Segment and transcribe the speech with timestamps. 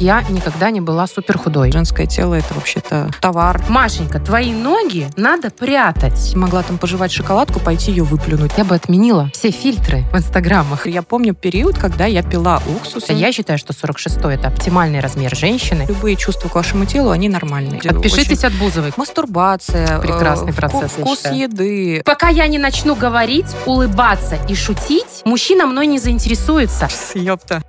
[0.00, 1.72] Я никогда не была супер худой.
[1.72, 3.62] Женское тело это вообще-то товар.
[3.68, 6.34] Машенька, твои ноги надо прятать.
[6.34, 8.52] Могла там пожевать шоколадку, пойти ее выплюнуть.
[8.56, 10.86] Я бы отменила все фильтры в инстаграмах.
[10.86, 13.08] Я помню период, когда я пила уксус.
[13.08, 15.86] Я считаю, что 46 это оптимальный размер женщины.
[15.88, 17.80] Любые чувства к вашему телу, они нормальные.
[17.80, 18.48] Отпишитесь Очень...
[18.48, 18.92] от Бузовой.
[18.96, 19.98] Мастурбация.
[20.00, 22.02] Прекрасный э, процесс, вку- я Вкус еды.
[22.04, 26.88] Пока я не начну говорить, улыбаться и шутить, мужчина мной не заинтересуется.
[27.14, 27.62] Ёпта.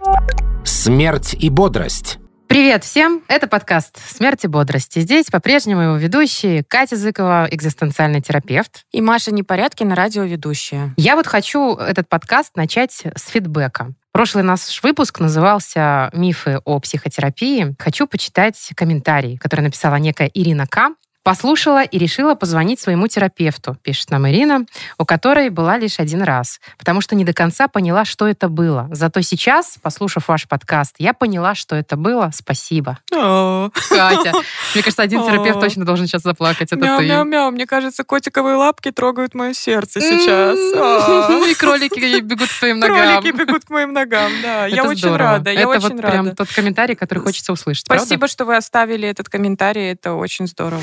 [0.67, 2.19] Смерть и бодрость.
[2.49, 3.23] Привет всем!
[3.29, 4.97] Это подкаст «Смерть и бодрость».
[4.97, 8.83] И здесь по-прежнему его ведущие Катя Зыкова, экзистенциальный терапевт.
[8.91, 10.93] И Маша Непорядкина, радиоведущая.
[10.97, 13.93] Я вот хочу этот подкаст начать с фидбэка.
[14.11, 17.73] Прошлый наш выпуск назывался «Мифы о психотерапии».
[17.79, 20.89] Хочу почитать комментарий, который написала некая Ирина К.
[21.27, 24.65] Послушала и решила позвонить своему терапевту, пишет нам Ирина,
[24.97, 28.87] у которой была лишь один раз, потому что не до конца поняла, что это было.
[28.93, 32.31] Зато сейчас, послушав ваш подкаст, я поняла, что это было.
[32.33, 32.99] Спасибо.
[33.09, 34.31] Катя,
[34.73, 36.71] мне кажется, один терапевт точно должен сейчас заплакать.
[36.71, 36.85] Это ты.
[36.85, 37.51] Мяу-мяу-мяу.
[37.51, 40.19] Мне кажется, котиковые лапки трогают мое сердце М-м-м.
[40.21, 41.49] сейчас.
[41.49, 43.21] И кролики бегут к твоим ногам.
[43.21, 44.65] Кролики бегут к моим ногам, да.
[44.67, 47.83] Я очень рада, я Это очень вот прям тот комментарий, который хочется услышать.
[47.83, 50.81] Спасибо, что вы оставили этот комментарий, это очень здорово.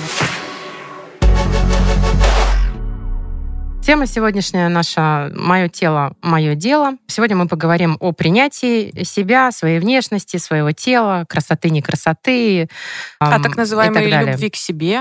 [3.85, 6.93] Тема сегодняшняя наша «Мое тело, мое дело».
[7.07, 12.69] Сегодня мы поговорим о принятии себя, своей внешности, своего тела, красоты, не красоты.
[13.19, 14.33] А так называемой далее.
[14.33, 15.01] любви к себе.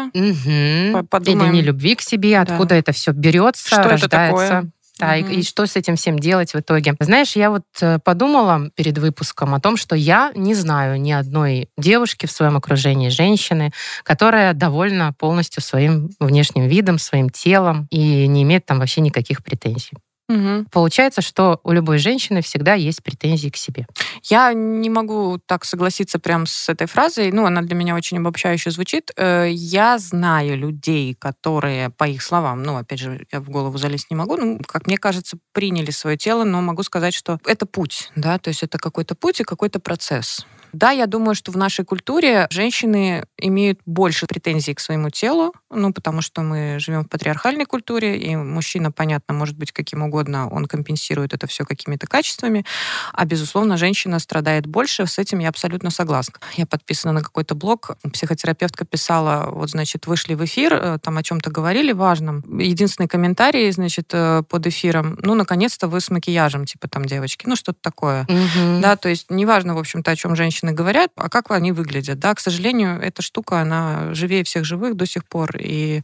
[0.92, 1.53] По- подумаем.
[1.53, 4.48] Или не любви к себе, откуда это все берется, Что это рождается.
[4.48, 4.72] такое?
[5.06, 5.32] Да, и- Мгм.
[5.34, 6.96] и, что с этим всем делать в итоге?
[7.00, 11.70] Знаешь, я вот э, подумала перед выпуском о том, что я не знаю ни одной
[11.78, 13.72] девушки в своем окружении, женщины,
[14.04, 19.92] которая довольна полностью своим внешним видом, своим телом и не имеет там вообще никаких претензий.
[20.34, 20.66] Мгм.
[20.72, 23.86] Получается, что у любой женщины всегда есть претензии к себе.
[24.23, 27.31] Я не могу так согласиться прям с этой фразой.
[27.31, 29.12] Ну, она для меня очень обобщающе звучит.
[29.16, 34.09] Э, Я знаю людей, которые, по их словам, ну, опять же, я в голову залезть
[34.09, 38.12] не могу, ну, как мне кажется, приняли свое тело, но могу сказать, что это путь,
[38.16, 40.46] да, то есть это какой-то путь и какой-то процесс.
[40.73, 45.94] Да, я думаю, что в нашей культуре женщины имеют больше претензий к своему телу, ну,
[45.94, 50.66] потому что мы живем в патриархальной культуре, и мужчина, понятно, может быть каким угодно, он
[50.66, 52.66] компенсирует это все какими-то качествами,
[53.13, 56.39] а, безусловно, женщина страдает больше, с этим я абсолютно согласна.
[56.56, 61.23] Я подписана на какой-то блог, психотерапевтка писала, вот, значит, вышли в эфир, э, там о
[61.23, 62.44] чем-то говорили важном.
[62.59, 67.56] Единственный комментарий, значит, э, под эфиром, ну, наконец-то вы с макияжем, типа там, девочки, ну,
[67.56, 68.25] что-то такое.
[68.81, 72.19] Да, то есть неважно, в общем-то, о чем женщины говорят, а как они выглядят.
[72.19, 75.57] Да, к сожалению, эта штука, она живее всех живых до сих пор.
[75.59, 76.01] И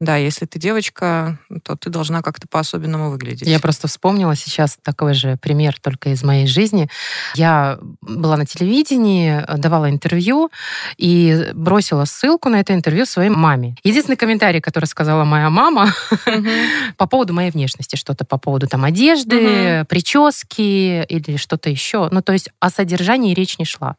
[0.00, 3.48] да, если ты девочка, то ты должна как-то по-особенному выглядеть.
[3.48, 6.88] Я просто вспомнила сейчас такой же пример только из моей жизни.
[7.34, 10.50] Я была на телевидении, давала интервью
[10.98, 13.74] и бросила ссылку на это интервью своей маме.
[13.84, 15.92] Единственный комментарий, который сказала моя мама
[16.96, 22.08] по поводу моей внешности, что-то по поводу там одежды, прически или что-то еще.
[22.10, 23.96] Ну, то есть о содержании речь не шла,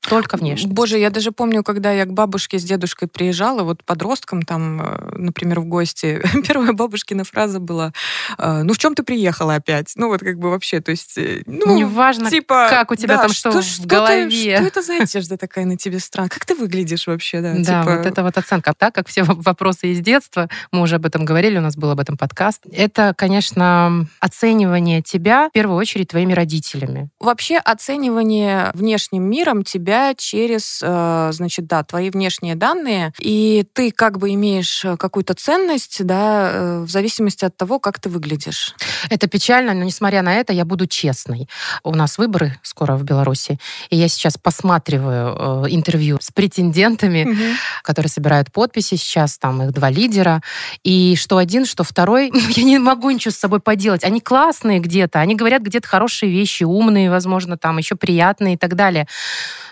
[0.00, 0.72] только внешность.
[0.72, 5.12] Боже, я даже помню, когда я к бабушке с дедушкой приезжала, вот подростком там, э,
[5.16, 7.92] например, в гости, первая бабушкина фраза была,
[8.38, 9.92] э, ну в чем ты приехала опять?
[9.96, 13.22] Ну вот как бы вообще, то есть, э, ну, Неважно, типа, как у тебя да,
[13.22, 14.56] там что, в ты- голове.
[14.56, 16.30] что это за одежда такая на тебе странная?
[16.30, 17.54] Как ты выглядишь вообще, да?
[17.56, 18.72] Да, типа, вот это вот оценка.
[18.76, 22.00] Так как все вопросы из детства, мы уже об этом говорили, у нас был об
[22.00, 22.62] этом подкаст.
[22.72, 27.10] Это, конечно, оценивание тебя в первую очередь твоими родителями.
[27.18, 34.18] Вообще оценивание внешним миром тебя через, э, значит, да, твои внешние данные, и ты как
[34.18, 38.74] бы имеешь э, какую-то ценность, да, э, в зависимости от того, как ты выглядишь.
[39.08, 41.48] Это печально, но несмотря на это, я буду честной.
[41.82, 43.58] У нас выборы скоро в Беларуси,
[43.90, 50.42] и я сейчас посматриваю интервью с претендентами, которые собирают подписи сейчас, там их два лидера,
[50.82, 54.04] и что один, что второй, я не могу ничего с собой поделать.
[54.04, 58.74] Они классные где-то, они говорят где-то хорошие вещи, умные, возможно, там еще приятные и так
[58.74, 59.06] далее.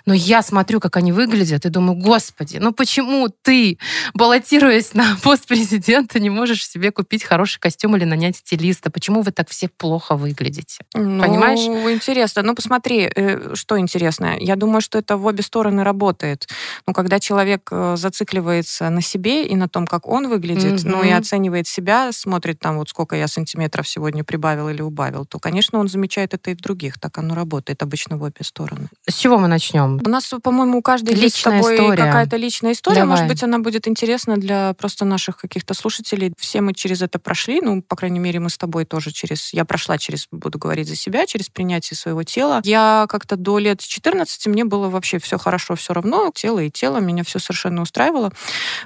[0.09, 3.78] Но я смотрю, как они выглядят, и думаю, господи, ну почему ты,
[4.15, 8.91] баллотируясь на пост президента, не можешь себе купить хороший костюм или нанять стилиста?
[8.91, 10.78] Почему вы так все плохо выглядите?
[10.95, 11.59] Ну, Понимаешь?
[11.93, 12.41] интересно.
[12.41, 14.39] Ну, посмотри, э, что интересно.
[14.41, 16.49] Я думаю, что это в обе стороны работает.
[16.87, 21.11] Ну, когда человек э, зацикливается на себе и на том, как он выглядит, ну, и
[21.11, 25.89] оценивает себя, смотрит там, вот сколько я сантиметров сегодня прибавил или убавил, то, конечно, он
[25.89, 26.99] замечает это и в других.
[26.99, 28.89] Так оно работает обычно в обе стороны.
[29.07, 29.97] С чего мы начнем?
[30.04, 31.97] У нас, по-моему, у каждой есть с Личная тобой история.
[32.04, 32.97] какая-то личная история.
[33.00, 33.10] Давай.
[33.10, 36.33] Может быть, она будет интересна для просто наших каких-то слушателей.
[36.39, 37.60] Все мы через это прошли.
[37.60, 39.53] Ну, по крайней мере, мы с тобой тоже через...
[39.53, 42.60] Я прошла через, буду говорить за себя, через принятие своего тела.
[42.65, 46.30] Я как-то до лет 14 мне было вообще все хорошо, все равно.
[46.34, 48.30] Тело и тело меня все совершенно устраивало.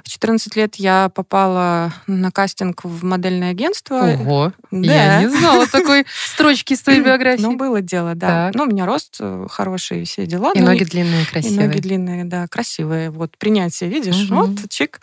[0.03, 3.95] В 14 лет я попала на кастинг в модельное агентство.
[4.19, 4.93] Ого, Да.
[4.93, 7.41] я не знала такой строчки из твоей биографии.
[7.41, 8.27] Ну, было дело, да.
[8.47, 8.55] Так.
[8.55, 10.51] Ну, у меня рост э, хороший, все дела.
[10.55, 11.67] И ноги длинные, И красивые.
[11.67, 13.09] ноги длинные, да, красивые.
[13.09, 14.29] Вот, принятие, видишь?
[14.29, 14.35] Мгм.
[14.37, 15.01] Вот, чик.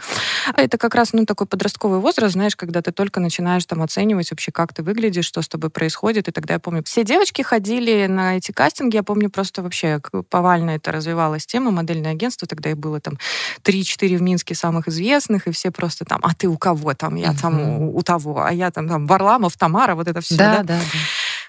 [0.54, 4.30] А Это как раз, ну, такой подростковый возраст, знаешь, когда ты только начинаешь там оценивать
[4.30, 6.28] вообще, как ты выглядишь, что с тобой происходит.
[6.28, 8.96] И тогда я помню, все девочки ходили на эти кастинги.
[8.96, 12.46] Я помню просто вообще, повально это развивалась тема, модельное агентство.
[12.46, 13.18] Тогда их было там
[13.62, 17.16] 3-4 в Минске самых известных, и все просто там, а ты у кого там?
[17.16, 17.82] Я там Мгм.
[17.82, 20.36] у, у того, а я там, там Варламов, Тамара, вот это все.
[20.36, 20.80] Да, да, да.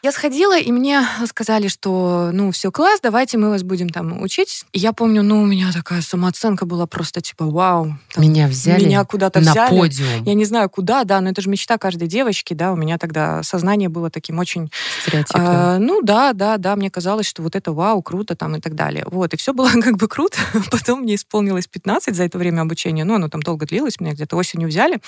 [0.04, 4.66] Я сходила, и мне сказали, что, ну, все, класс, давайте мы вас будем там учить.
[4.72, 7.98] И я помню, ну, у меня такая самооценка была просто типа, вау.
[8.12, 9.78] там, Меня взяли меня куда-то на взяли.
[9.78, 10.24] подиум.
[10.24, 13.44] Я не знаю, куда, да, но это же мечта каждой девочки, да, у меня тогда
[13.44, 14.72] сознание было таким очень...
[15.04, 15.40] Стереотипы.
[15.40, 18.74] а, ну, да, да, да, мне казалось, что вот это вау, круто там и так
[18.74, 19.06] далее.
[19.06, 20.40] Вот, и все было как бы круто.
[20.72, 24.36] Потом мне исполнилось 15 за это время обучения, ну, оно там долго длилось, меня где-то
[24.36, 25.00] осенью взяли,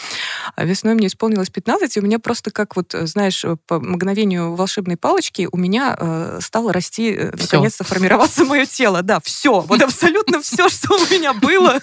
[0.56, 3.80] а весной мне исполнилось 15, и у меня просто как вот, э, знаешь, э, по
[3.80, 9.01] мгновению волшебной палочки у меня э, стало расти, э, наконец-то формироваться мое тело.
[9.01, 11.80] Да, все, вот абсолютно все, что у меня было,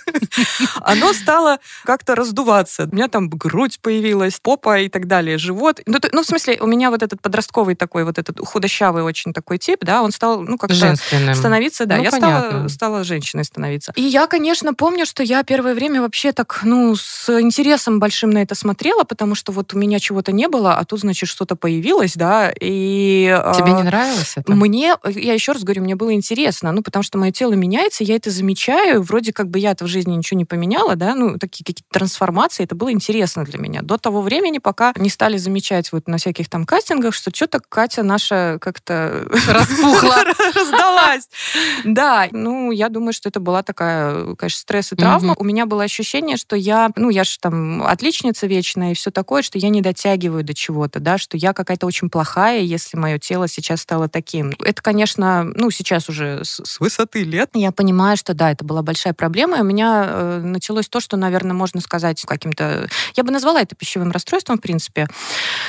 [0.82, 2.88] оно стало как-то раздуваться.
[2.90, 5.80] У меня там грудь появилась, попа и так далее, живот.
[5.86, 9.32] Ну, то- ну, в смысле, у меня вот этот подростковый такой, вот этот худощавый очень
[9.32, 10.76] такой тип, да, он стал, ну, как-то
[11.34, 12.48] становиться, да, Ну, я понятно.
[12.50, 13.92] стала, стала женщиной становиться.
[13.96, 18.38] И я, конечно, помню, что я первое время вообще так, ну, с интересом большим на
[18.42, 22.14] это смотрела, потому что вот у меня чего-то не было, а тут, значит, что-то появилось,
[22.14, 22.89] да, и...
[23.54, 24.52] Тебе а, не нравилось это?
[24.52, 28.16] мне, я еще раз говорю, мне было интересно, ну, потому что мое тело меняется, я
[28.16, 31.90] это замечаю, вроде как бы я-то в жизни ничего не поменяла, да, ну, такие какие-то
[31.90, 33.82] трансформации, это было интересно для меня.
[33.82, 38.02] До того времени, пока не стали замечать вот на всяких там кастингах, что что-то Катя
[38.02, 40.24] наша как-то Распухла.
[40.54, 41.28] раздалась.
[41.84, 45.34] Да, ну, я думаю, что это была такая, конечно, стресс и травма.
[45.38, 49.42] У меня было ощущение, что я, ну, я же там отличница вечная и все такое,
[49.42, 53.48] что я не дотягиваю до чего-то, да, что я какая-то очень плохая, если мое тело
[53.48, 54.52] сейчас стало таким.
[54.64, 58.82] Это, конечно, ну, сейчас уже с, с высоты лет я понимаю, что да, это была
[58.82, 59.58] большая проблема.
[59.58, 62.88] И у меня э, началось то, что, наверное, можно сказать каким-то...
[63.16, 65.08] Я бы назвала это пищевым расстройством, в принципе.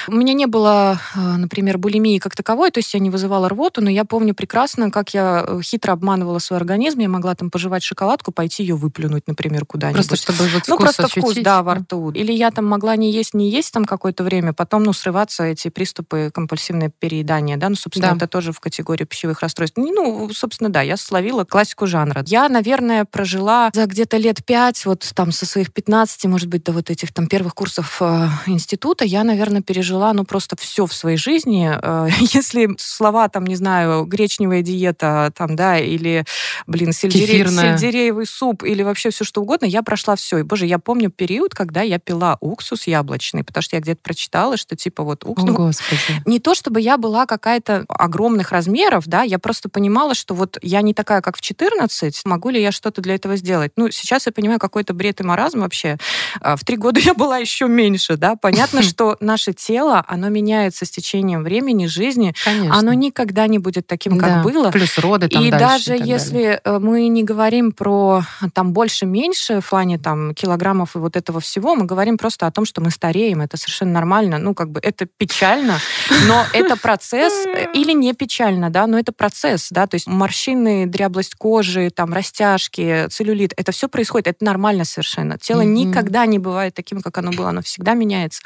[0.07, 3.81] У меня не было, э, например, булимии как таковой, то есть я не вызывала рвоту,
[3.81, 6.99] но я помню прекрасно, как я э, хитро обманывала свой организм.
[6.99, 10.07] Я могла там пожевать шоколадку, пойти ее выплюнуть, например, куда-нибудь.
[10.07, 11.43] Просто чтобы вот Ну, вкус просто вкус, ощутить.
[11.43, 12.11] да, во рту.
[12.11, 15.69] Или я там могла не есть, не есть там какое-то время, потом, ну, срываться эти
[15.69, 18.15] приступы компульсивное переедание, да, ну, собственно, Да.
[18.15, 19.77] это тоже в категории пищевых расстройств.
[19.77, 22.23] Ну, собственно, да, я словила классику жанра.
[22.27, 26.71] Я, наверное, прожила за где-то лет пять, вот там со своих 15, может быть, до
[26.71, 31.17] вот этих там первых курсов э, института, я, наверное, пережила, ну, просто все в своей
[31.17, 31.71] жизни.
[31.81, 36.23] Э, если слова, там, не знаю, гречневая диета, там, да, или,
[36.67, 40.37] блин, сельдерей, сельдереевый суп, или вообще все что угодно, я прошла все.
[40.37, 44.55] И, боже, я помню период, когда я пила уксус яблочный, потому что я где-то прочитала,
[44.55, 45.47] что типа вот О, уксус...
[45.49, 46.21] ну, Господи.
[46.25, 50.81] не то чтобы я была какая-то огромных размеров, да, я просто понимала, что вот я
[50.81, 53.71] не такая, как в 14, могу ли я что-то для этого сделать?
[53.75, 55.97] Ну, сейчас я понимаю, какой-то бред и маразм вообще.
[56.41, 58.35] А, В три года я была еще меньше, да.
[58.35, 62.33] Понятно, что наше тело, оно меняется с течением времени, жизни.
[62.43, 62.77] Конечно.
[62.77, 64.41] Оно никогда не будет таким, как Да.
[64.43, 64.71] было.
[64.71, 66.61] Плюс роды там и дальше даже и если далее.
[66.63, 71.39] э, мы не говорим про э, там больше-меньше в плане там килограммов и вот этого
[71.39, 73.41] всего, мы говорим просто о том, что мы стареем.
[73.41, 74.37] Это совершенно нормально.
[74.37, 75.79] Ну, как бы это печально,
[76.27, 80.85] но это процесс, э, или не печально, да, но это процесс, да, то есть морщины,
[80.85, 85.37] дряблость кожи, там, растяжки, целлюлит, это все происходит, это нормально совершенно.
[85.37, 88.41] Тело никогда не бывает таким, как оно было, оно всегда меняется.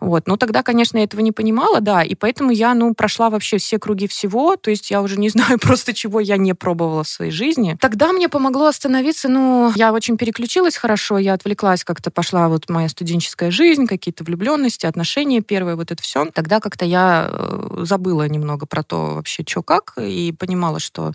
[0.00, 0.26] Вот.
[0.26, 3.78] Но тогда, конечно, я этого не понимала, да, и поэтому я, ну, прошла вообще все
[3.78, 7.30] круги всего, то есть я уже не знаю просто, чего я не пробовала в своей
[7.30, 7.76] жизни.
[7.80, 12.88] Тогда мне помогло остановиться, ну, я очень переключилась хорошо, я отвлеклась как-то, пошла вот моя
[12.88, 16.26] студенческая жизнь, какие-то влюбленности, отношения первые, вот это все.
[16.32, 21.12] Тогда как-то я э, забыла немного про то вообще, что как, и понимала, что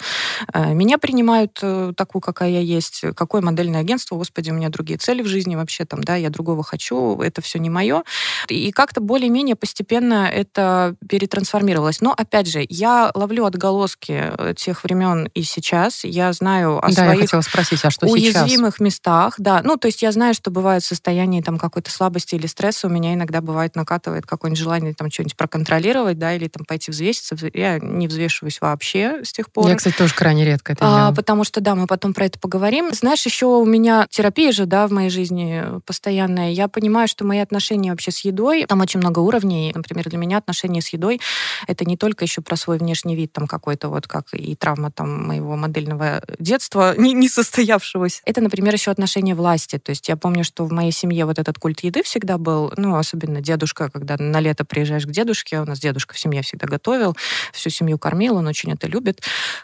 [0.53, 4.97] э, меня принимают э, такую, какая я есть, какое модельное агентство, господи, у меня другие
[4.97, 8.03] цели в жизни вообще там, да, я другого хочу, это все не мое.
[8.47, 12.01] И и как-то более-менее постепенно это перетрансформировалось.
[12.01, 16.03] Но, опять же, я ловлю отголоски э, тех времен и сейчас.
[16.03, 18.79] Я знаю о да, своих я хотела спросить, а что уязвимых сейчас?
[18.79, 19.35] местах.
[19.39, 22.85] Да, ну, то есть я знаю, что бывает состояние там какой-то слабости или стресса.
[22.85, 27.35] У меня иногда бывает накатывает какое-нибудь желание там что-нибудь проконтролировать, да, или там пойти взвеситься.
[27.55, 29.67] Я не взвешиваюсь вообще с тех пор.
[29.67, 31.15] Я, кстати, тоже крайне редко это а, делаю.
[31.15, 32.93] Потому что, да, мы потом про это поговорим.
[32.93, 36.51] Знаешь, еще у меня терапия же, да, в моей жизни постоянная.
[36.51, 39.71] Я понимаю, что мои отношения вообще с едой, там очень много уровней.
[39.73, 41.19] Например, для меня отношения с едой
[41.67, 45.27] это не только еще про свой внешний вид там какой-то вот как и травма там
[45.27, 48.21] моего модельного детства не, не состоявшегося.
[48.25, 49.77] Это, например, еще отношения власти.
[49.77, 52.95] То есть я помню, что в моей семье вот этот культ еды всегда был, ну,
[52.95, 57.15] особенно дедушка, когда на лето приезжаешь к дедушке, у нас дедушка в семье всегда готовил,
[57.53, 59.21] всю семью кормил, он очень это любит.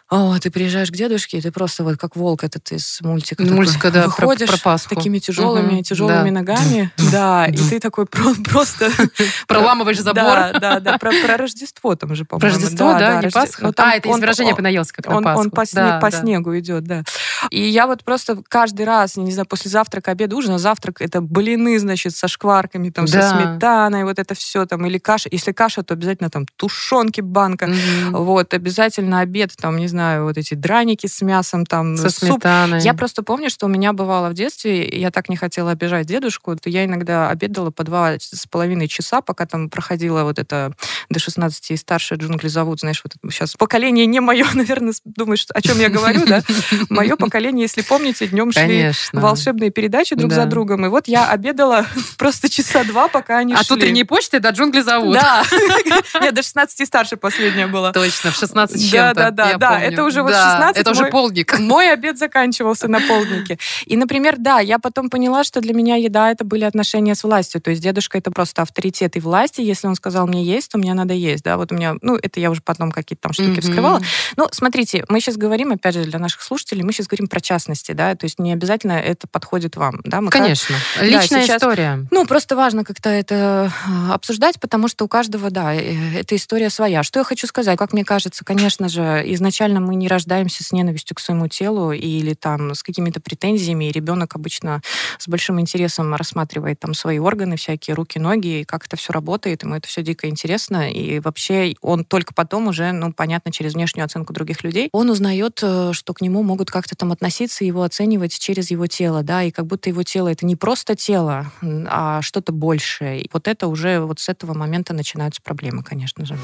[0.10, 3.44] О, ты приезжаешь к дедушке, и ты просто вот как волк этот из мультика.
[3.44, 4.96] Мультика, да, выходишь про, про Пасху.
[4.96, 6.36] такими тяжелыми, угу, тяжелыми да.
[6.36, 8.85] ногами, да, и ты такой просто...
[9.48, 10.24] Проламываешь забор.
[10.24, 12.40] Да, да, да, про, про Рождество там же, по-моему.
[12.40, 13.72] Про Рождество, да, да не Пасха?
[13.78, 15.42] А, это из выражения понаелся, как на он, Пасху.
[15.42, 16.20] Он по, да, по да.
[16.20, 17.04] снегу идет, да.
[17.50, 21.80] И я вот просто каждый раз, не знаю, после завтрака, обеда, ужина, завтрак это блины,
[21.80, 23.22] значит, со шкварками, там, Да.
[23.22, 25.30] со сметаной, вот это все там, или каша.
[25.32, 27.68] Если каша, то обязательно там тушенки банка.
[27.68, 28.24] Мгм.
[28.24, 32.30] Вот, обязательно обед, там, не знаю, вот эти драники с мясом, там, Со суп.
[32.30, 32.82] сметаной.
[32.82, 36.56] Я просто помню, что у меня бывало в детстве, я так не хотела обижать дедушку,
[36.56, 40.74] то я иногда обедала по два с половиной часа, пока там проходила вот это
[41.10, 45.46] до 16 и старше джунгли зовут, знаешь, вот это сейчас поколение не мое, наверное, думаешь,
[45.54, 46.42] о чем я говорю, да?
[46.90, 51.86] Мое поколение, если помните, днем шли волшебные передачи друг за другом, и вот я обедала
[52.18, 53.78] просто часа два, пока они От шли.
[53.78, 55.14] утренней почты до джунгли зовут.
[55.16, 55.44] Да.
[56.22, 57.92] Нет, до 16 и старше последняя была.
[57.92, 59.14] Точно, в 16 с Да, чем-то.
[59.16, 61.58] да, да, я да, это уже вот Да, 16 Это уже полдник.
[61.60, 63.58] Мой обед заканчивался на полднике.
[63.86, 67.62] И, например, да, я потом поняла, что для меня еда это были отношения с властью.
[67.62, 69.62] То есть дедушка это просто авторитет и власти.
[69.62, 71.44] Если он сказал мне есть, то мне надо есть.
[71.44, 73.62] Да, вот у меня, ну, это я уже потом какие-то там штуки Мгм.
[73.62, 74.02] вскрывала.
[74.38, 77.92] Ну, смотрите, мы сейчас говорим, опять же, для наших слушателей, мы сейчас говорим про частности,
[77.94, 80.22] да, то есть не обязательно это подходит вам, да.
[80.22, 80.76] Мы как- Конечно.
[81.02, 82.06] Личная сейчас- история.
[82.12, 86.70] ну, просто важно как-то это э, обсуждать, потому что у каждого, да, э, эта история
[86.70, 87.04] своя.
[87.04, 87.78] Что я хочу сказать?
[87.78, 92.34] Как мне кажется, конечно же, изначально мы не рождаемся с ненавистью к своему телу или
[92.34, 94.82] там с какими-то претензиями, и ребенок обычно
[95.18, 99.64] с большим интересом рассматривает там свои органы, всякие руки, ноги, и как это все работает,
[99.64, 104.06] ему это все дико интересно, и вообще он только потом уже, ну, понятно, через внешнюю
[104.06, 108.38] оценку других людей, он узнает, э, что к нему могут как-то там относиться, его оценивать
[108.38, 112.52] через его тело, да, и как будто его тело это не просто тело, а что-то
[112.52, 113.22] большее.
[113.22, 116.38] И вот это уже вот с этого момента начинаются проблемы, конечно же.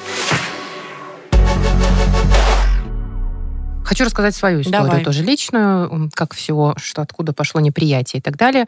[3.91, 5.03] Хочу рассказать свою историю, Давай.
[5.03, 8.65] тоже личную, как всего, что откуда пошло неприятие и так далее.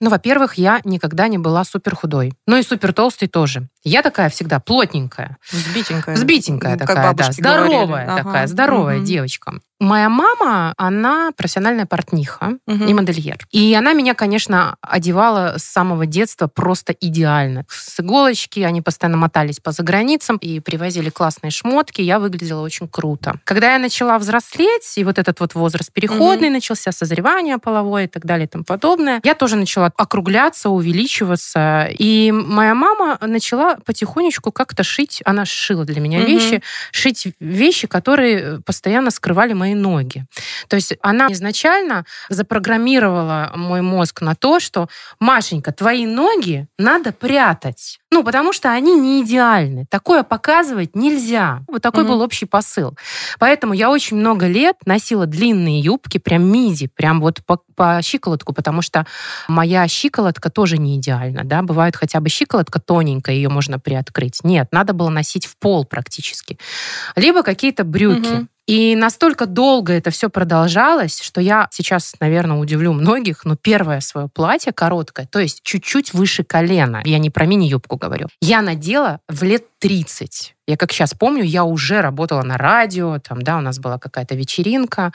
[0.00, 2.34] Ну, во-первых, я никогда не была супер худой.
[2.46, 3.68] Ну и супер толстой тоже.
[3.84, 6.14] Я такая всегда плотненькая, Взбитенькая.
[6.14, 7.32] взбитенькая Ну, такая, да, говорили.
[7.32, 8.22] здоровая Ага.
[8.22, 9.04] такая, здоровая Мгм.
[9.06, 9.52] девочка.
[9.78, 12.86] Моя мама, она профессиональная портниха Мгм.
[12.86, 13.36] и модельер.
[13.50, 17.66] И она меня, конечно, одевала с самого детства просто идеально.
[17.68, 22.00] С иголочки, они постоянно мотались по заграницам и привозили классные шмотки.
[22.00, 23.38] Я выглядела очень круто.
[23.44, 28.24] Когда я начала взрослеть, и вот этот вот возраст переходный начался, созревание половое и так
[28.24, 31.88] далее и тому подобное, я тоже начала округляться, увеличиваться.
[31.98, 36.26] И моя мама начала потихонечку как-то шить, она шила для меня Мгм.
[36.28, 40.24] вещи, шить вещи, которые постоянно скрывали мои ноги.
[40.68, 44.88] То есть она изначально запрограммировала мой мозг на то, что
[45.20, 47.98] Машенька, твои ноги надо прятать.
[48.10, 49.84] Ну, потому что они не идеальны.
[49.90, 51.62] Такое показывать нельзя.
[51.68, 52.12] Вот такой Мгм.
[52.12, 52.96] был общий посыл.
[53.38, 58.54] Поэтому я очень много лет носила длинные юбки, прям миди, прям вот по, по щиколотку,
[58.54, 59.06] потому что
[59.48, 64.40] моя щиколотка тоже не идеальна, да, бывает хотя бы щиколотка тоненькая, ее можно приоткрыть.
[64.44, 66.58] Нет, надо было носить в пол практически.
[67.16, 68.28] Либо какие-то брюки.
[68.28, 68.48] Мгм.
[68.66, 74.28] И настолько долго это все продолжалось, что я сейчас, наверное, удивлю многих, но первое свое
[74.28, 79.42] платье короткое, то есть чуть-чуть выше колена, я не про мини-юбку говорю, я надела в
[79.44, 80.56] лет 30.
[80.66, 84.34] Я как сейчас помню, я уже работала на радио, там, да, у нас была какая-то
[84.34, 85.12] вечеринка.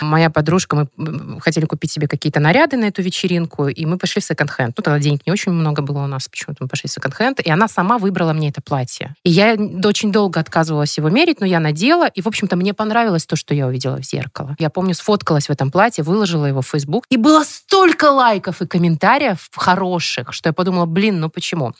[0.00, 4.24] Моя подружка, мы хотели купить себе какие-то наряды на эту вечеринку, и мы пошли в
[4.24, 4.74] секонд-хенд.
[4.76, 7.50] Ну, тогда денег не очень много было у нас, почему-то мы пошли в секонд-хенд, и
[7.50, 9.16] она сама выбрала мне это платье.
[9.24, 13.26] И я очень долго отказывалась его мерить, но я надела, и, в общем-то, мне понравилось
[13.26, 14.54] то, что я увидела в зеркало.
[14.60, 18.68] Я помню, сфоткалась в этом платье, выложила его в Facebook, и было столько лайков и
[18.68, 21.72] комментариев хороших, что я подумала, блин, ну почему?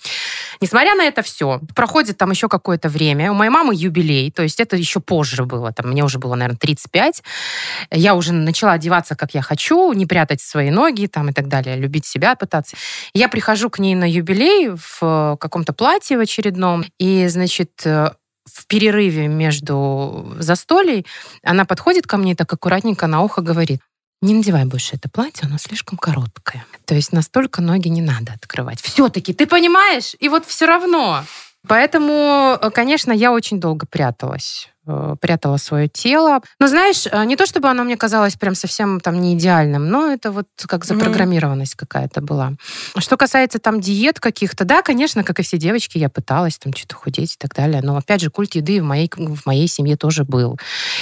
[0.60, 3.30] Несмотря на это все, проходит там еще какое-то время.
[3.30, 5.72] У моей мамы юбилей, то есть это еще позже было.
[5.72, 7.22] Там, мне уже было, наверное, 35.
[7.90, 11.76] Я уже начала одеваться, как я хочу, не прятать свои ноги там и так далее,
[11.76, 12.76] любить себя пытаться.
[13.14, 18.10] Я прихожу к ней на юбилей в э, каком-то платье в очередном, и, значит, э,
[18.44, 21.06] в перерыве между застолий
[21.42, 23.80] она подходит ко мне так аккуратненько на ухо говорит,
[24.22, 26.64] не надевай больше это платье, оно слишком короткое.
[26.84, 28.80] То есть настолько ноги не надо открывать.
[28.80, 30.14] Все-таки, ты понимаешь?
[30.20, 31.24] И вот все равно.
[31.68, 36.40] Поэтому, э, конечно, я очень долго пряталась прятала свое тело.
[36.58, 40.10] Но знаешь, э, не то чтобы оно мне казалось прям совсем там не идеальным, но
[40.10, 41.78] это вот как запрограммированность mm-hmm.
[41.78, 42.52] какая-то была.
[42.98, 46.96] Что касается там диет каких-то, да, конечно, как и все девочки, я пыталась там что-то
[46.96, 47.80] худеть и так далее.
[47.82, 50.58] Но опять же, культ еды в моей, в моей семье тоже был.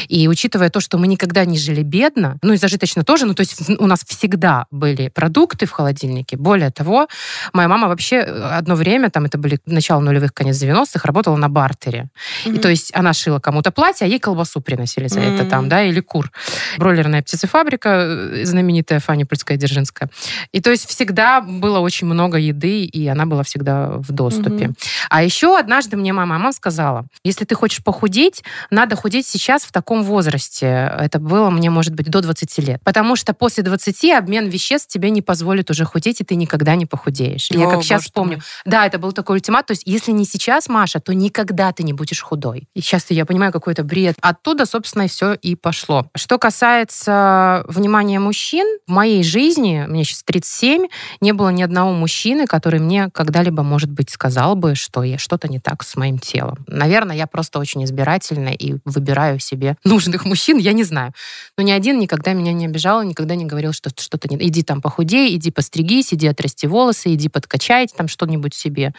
[0.08, 3.40] И учитывая то, что мы никогда не жили бедно, ну и зажиточно тоже, ну то
[3.40, 6.36] есть у нас всегда были продукты в холодильнике.
[6.36, 7.08] Более того,
[7.54, 11.48] моя мама вообще э, одно время, там это были начало нулевых, конец 90-х, работала на
[11.48, 12.10] бартере.
[12.44, 12.56] Mm-hmm.
[12.56, 15.34] И то есть она шила кому-то это платье, а ей колбасу приносили за mm-hmm.
[15.34, 16.30] это там, да, или кур.
[16.78, 20.10] Бройлерная птицефабрика, э, знаменитая Фаня Польская-Дзержинская.
[20.52, 24.66] И то есть всегда было очень много еды, и она была всегда в доступе.
[24.66, 25.06] Mm-hmm.
[25.08, 29.72] А еще однажды мне моя мама сказала, если ты хочешь похудеть, надо худеть сейчас в
[29.72, 30.92] таком возрасте.
[30.98, 32.80] Это было мне, может быть, до 20 лет.
[32.84, 36.86] Потому что после 20 обмен веществ тебе не позволит уже худеть, и ты никогда не
[36.86, 37.50] похудеешь.
[37.50, 38.36] О, я как сейчас помню.
[38.36, 38.42] Мой.
[38.64, 39.66] Да, это был такой ультимат.
[39.66, 42.68] То есть если не сейчас, Маша, то никогда ты не будешь худой.
[42.74, 44.16] И сейчас я понимаю, какой-то бред.
[44.22, 46.06] Оттуда, собственно, все и пошло.
[46.16, 50.86] Что касается внимания мужчин, в моей жизни, мне сейчас 37,
[51.20, 55.46] не было ни одного мужчины, который мне когда-либо, может быть, сказал бы, что я что-то
[55.46, 56.64] не так с моим телом.
[56.66, 61.12] Наверное, я просто очень избирательна и выбираю себе нужных мужчин, я не знаю.
[61.58, 64.36] Но ни один никогда меня не обижал, никогда не говорил, что что-то не...
[64.48, 68.94] Иди там похудей, иди постригись, иди отрасти волосы, иди подкачайте там что-нибудь себе.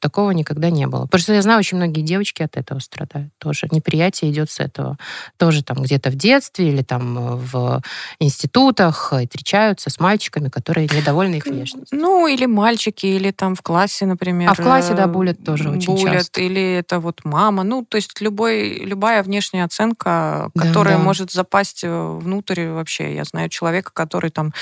[0.00, 1.02] Такого никогда не было.
[1.02, 3.68] Потому что я знаю, очень многие девочки от этого страдают тоже.
[3.70, 4.96] Неприятно восприятие идет с этого.
[5.36, 7.82] Тоже там где-то в детстве или там э, в
[8.20, 11.98] институтах встречаются с мальчиками, которые недовольны их внешностью.
[11.98, 14.50] Ну, или мальчики, или там в классе, например.
[14.50, 16.40] А в классе, да, булят тоже очень булят, часто.
[16.40, 17.64] Или это вот мама.
[17.64, 21.04] Ну, то есть любой, любая внешняя оценка, которая да, да.
[21.04, 23.14] может запасть э, внутрь вообще.
[23.14, 24.52] Я знаю человека, который там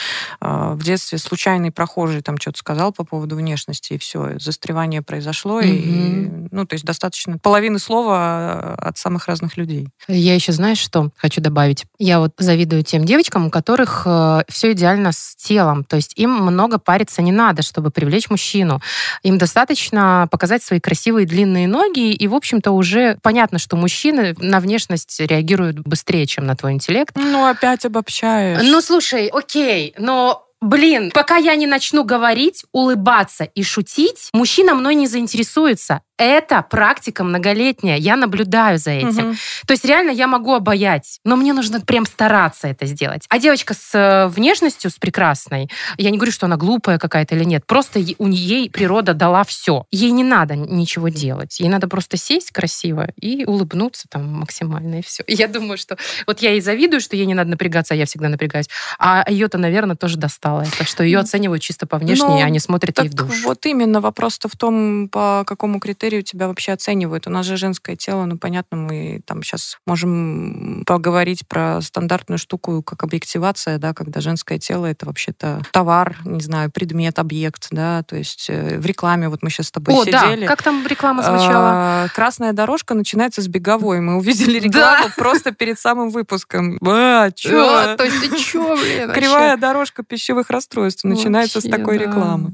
[0.41, 5.61] э, в детстве случайный прохожий там что-то сказал по поводу внешности, и все, застревание произошло.
[5.61, 5.69] Mm-hmm.
[5.69, 9.89] И, ну, то есть достаточно половины слова от самых самых разных людей.
[10.09, 11.85] Я еще, знаешь, что хочу добавить?
[11.99, 15.85] Я вот завидую тем девочкам, у которых э, все идеально с телом.
[15.85, 18.81] То есть им много париться не надо, чтобы привлечь мужчину.
[19.23, 24.61] Им достаточно показать свои красивые длинные ноги, и, в общем-то, уже понятно, что мужчины на
[24.61, 27.15] внешность реагируют быстрее, чем на твой интеллект.
[27.17, 28.61] Ну, опять обобщаешь.
[28.63, 34.95] Ну, слушай, окей, но Блин, пока я не начну говорить, улыбаться и шутить, мужчина мной
[34.95, 37.97] не заинтересуется это практика многолетняя.
[37.97, 39.31] Я наблюдаю за этим.
[39.31, 39.37] Угу.
[39.67, 43.27] То есть реально я могу обаять, но мне нужно прям стараться это сделать.
[43.29, 47.45] А девочка с э, внешностью, с прекрасной, я не говорю, что она глупая какая-то или
[47.45, 49.87] нет, просто у нее природа дала все.
[49.91, 51.61] Ей не надо ничего делать.
[51.61, 55.23] Ей надо просто сесть красиво и улыбнуться там максимально, и все.
[55.29, 58.29] я думаю, что вот я ей завидую, что ей не надо напрягаться, а я всегда
[58.29, 58.69] напрягаюсь.
[58.99, 62.61] А ее-то, наверное, тоже достало это, что ее оценивают чисто по внешней, но, а не
[62.61, 63.43] смотрят ей в душу.
[63.45, 67.27] Вот именно вопрос-то в том, по какому критерию критерию тебя вообще оценивают?
[67.27, 72.83] У нас же женское тело, ну, понятно, мы там сейчас можем поговорить про стандартную штуку,
[72.83, 78.17] как объективация, да, когда женское тело— это вообще-то товар, не знаю, предмет, объект, да, то
[78.17, 80.43] есть э, в рекламе вот мы сейчас с тобой О, сидели.
[80.43, 80.47] Да.
[80.47, 81.71] Как там реклама звучала?
[82.05, 84.01] А, красная дорожка начинается с беговой.
[84.01, 86.79] Мы увидели рекламу просто перед самым выпуском.
[86.87, 87.97] А, чё?
[87.97, 89.13] То есть чё, блин?
[89.13, 92.53] Кривая дорожка пищевых расстройств начинается с такой рекламы.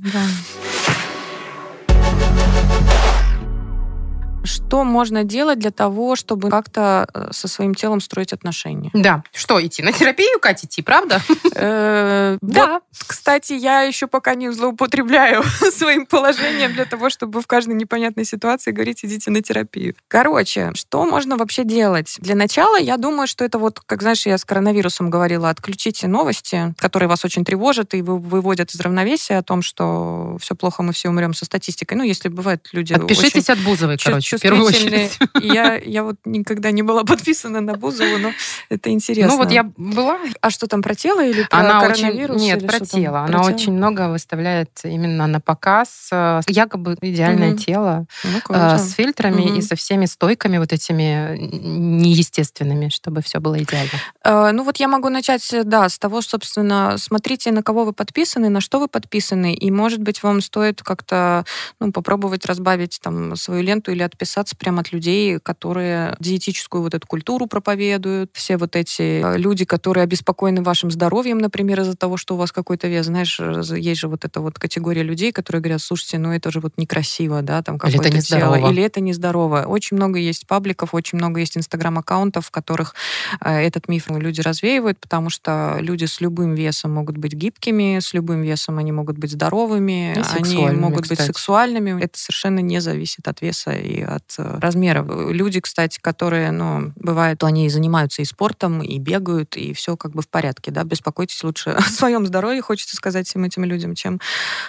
[4.44, 8.90] Что можно делать для того, чтобы как-то э, со своим телом строить отношения?
[8.92, 9.22] Да.
[9.32, 11.20] Что, идти на терапию, Катя, идти, правда?
[11.54, 12.80] Э, да.
[13.06, 18.72] Кстати, я еще пока не злоупотребляю своим положением для того, чтобы в каждой непонятной ситуации
[18.72, 19.94] говорить, идите на терапию.
[20.08, 22.16] Короче, что можно вообще делать?
[22.18, 26.74] Для начала, я думаю, что это вот, как знаешь, я с коронавирусом говорила, отключите новости,
[26.78, 31.08] которые вас очень тревожат и выводят из равновесия о том, что все плохо, мы все
[31.08, 31.96] умрем со статистикой.
[31.96, 32.92] Ну, если бывает люди...
[32.92, 35.10] Отпишитесь от Бузовой, короче чувствительные.
[35.42, 38.32] Я, я вот никогда не была подписана на Бузову, но
[38.68, 39.32] это интересно.
[39.32, 40.18] Ну вот я была.
[40.40, 42.36] А что там про тело или про Она коронавирус?
[42.36, 43.20] Очень, нет, про тело.
[43.20, 43.74] Она про очень тело?
[43.74, 46.08] много выставляет именно на показ.
[46.12, 47.58] Э, якобы идеальное угу.
[47.58, 49.54] тело ну, э, с фильтрами угу.
[49.54, 53.90] и со всеми стойками вот этими неестественными, чтобы все было идеально.
[54.24, 58.48] Э, ну вот я могу начать, да, с того, собственно, смотрите, на кого вы подписаны,
[58.48, 61.44] на что вы подписаны, и, может быть, вам стоит как-то
[61.80, 64.21] ну, попробовать разбавить там свою ленту или отписаться
[64.52, 69.64] начинается прямо от людей, которые диетическую вот эту культуру проповедуют, все вот эти э, люди,
[69.64, 73.06] которые обеспокоены вашим здоровьем, например, из-за того, что у вас какой-то вес.
[73.06, 76.72] Знаешь, есть же вот эта вот категория людей, которые говорят, слушайте, ну это же вот
[76.76, 78.70] некрасиво, да, там какое-то тело.
[78.70, 79.64] Или это нездорово.
[79.66, 82.94] Очень много есть пабликов, очень много есть инстаграм-аккаунтов, в которых
[83.40, 88.14] э, этот миф люди развеивают, потому что люди с любым весом могут быть гибкими, с
[88.14, 91.18] любым весом они могут быть здоровыми, они могут кстати.
[91.18, 92.02] быть сексуальными.
[92.02, 95.04] Это совершенно не зависит от веса и от э, размера.
[95.30, 100.12] Люди, кстати, которые, ну, бывает, то они занимаются и спортом, и бегают, и все как
[100.12, 104.20] бы в порядке, да, беспокойтесь лучше о своем здоровье, хочется сказать всем этим людям, чем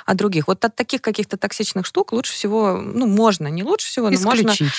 [0.06, 0.48] о других.
[0.48, 4.46] Вот от таких каких-то токсичных штук лучше всего, ну, можно, не лучше всего, но Исключить
[4.46, 4.52] можно...
[4.52, 4.72] их жизни,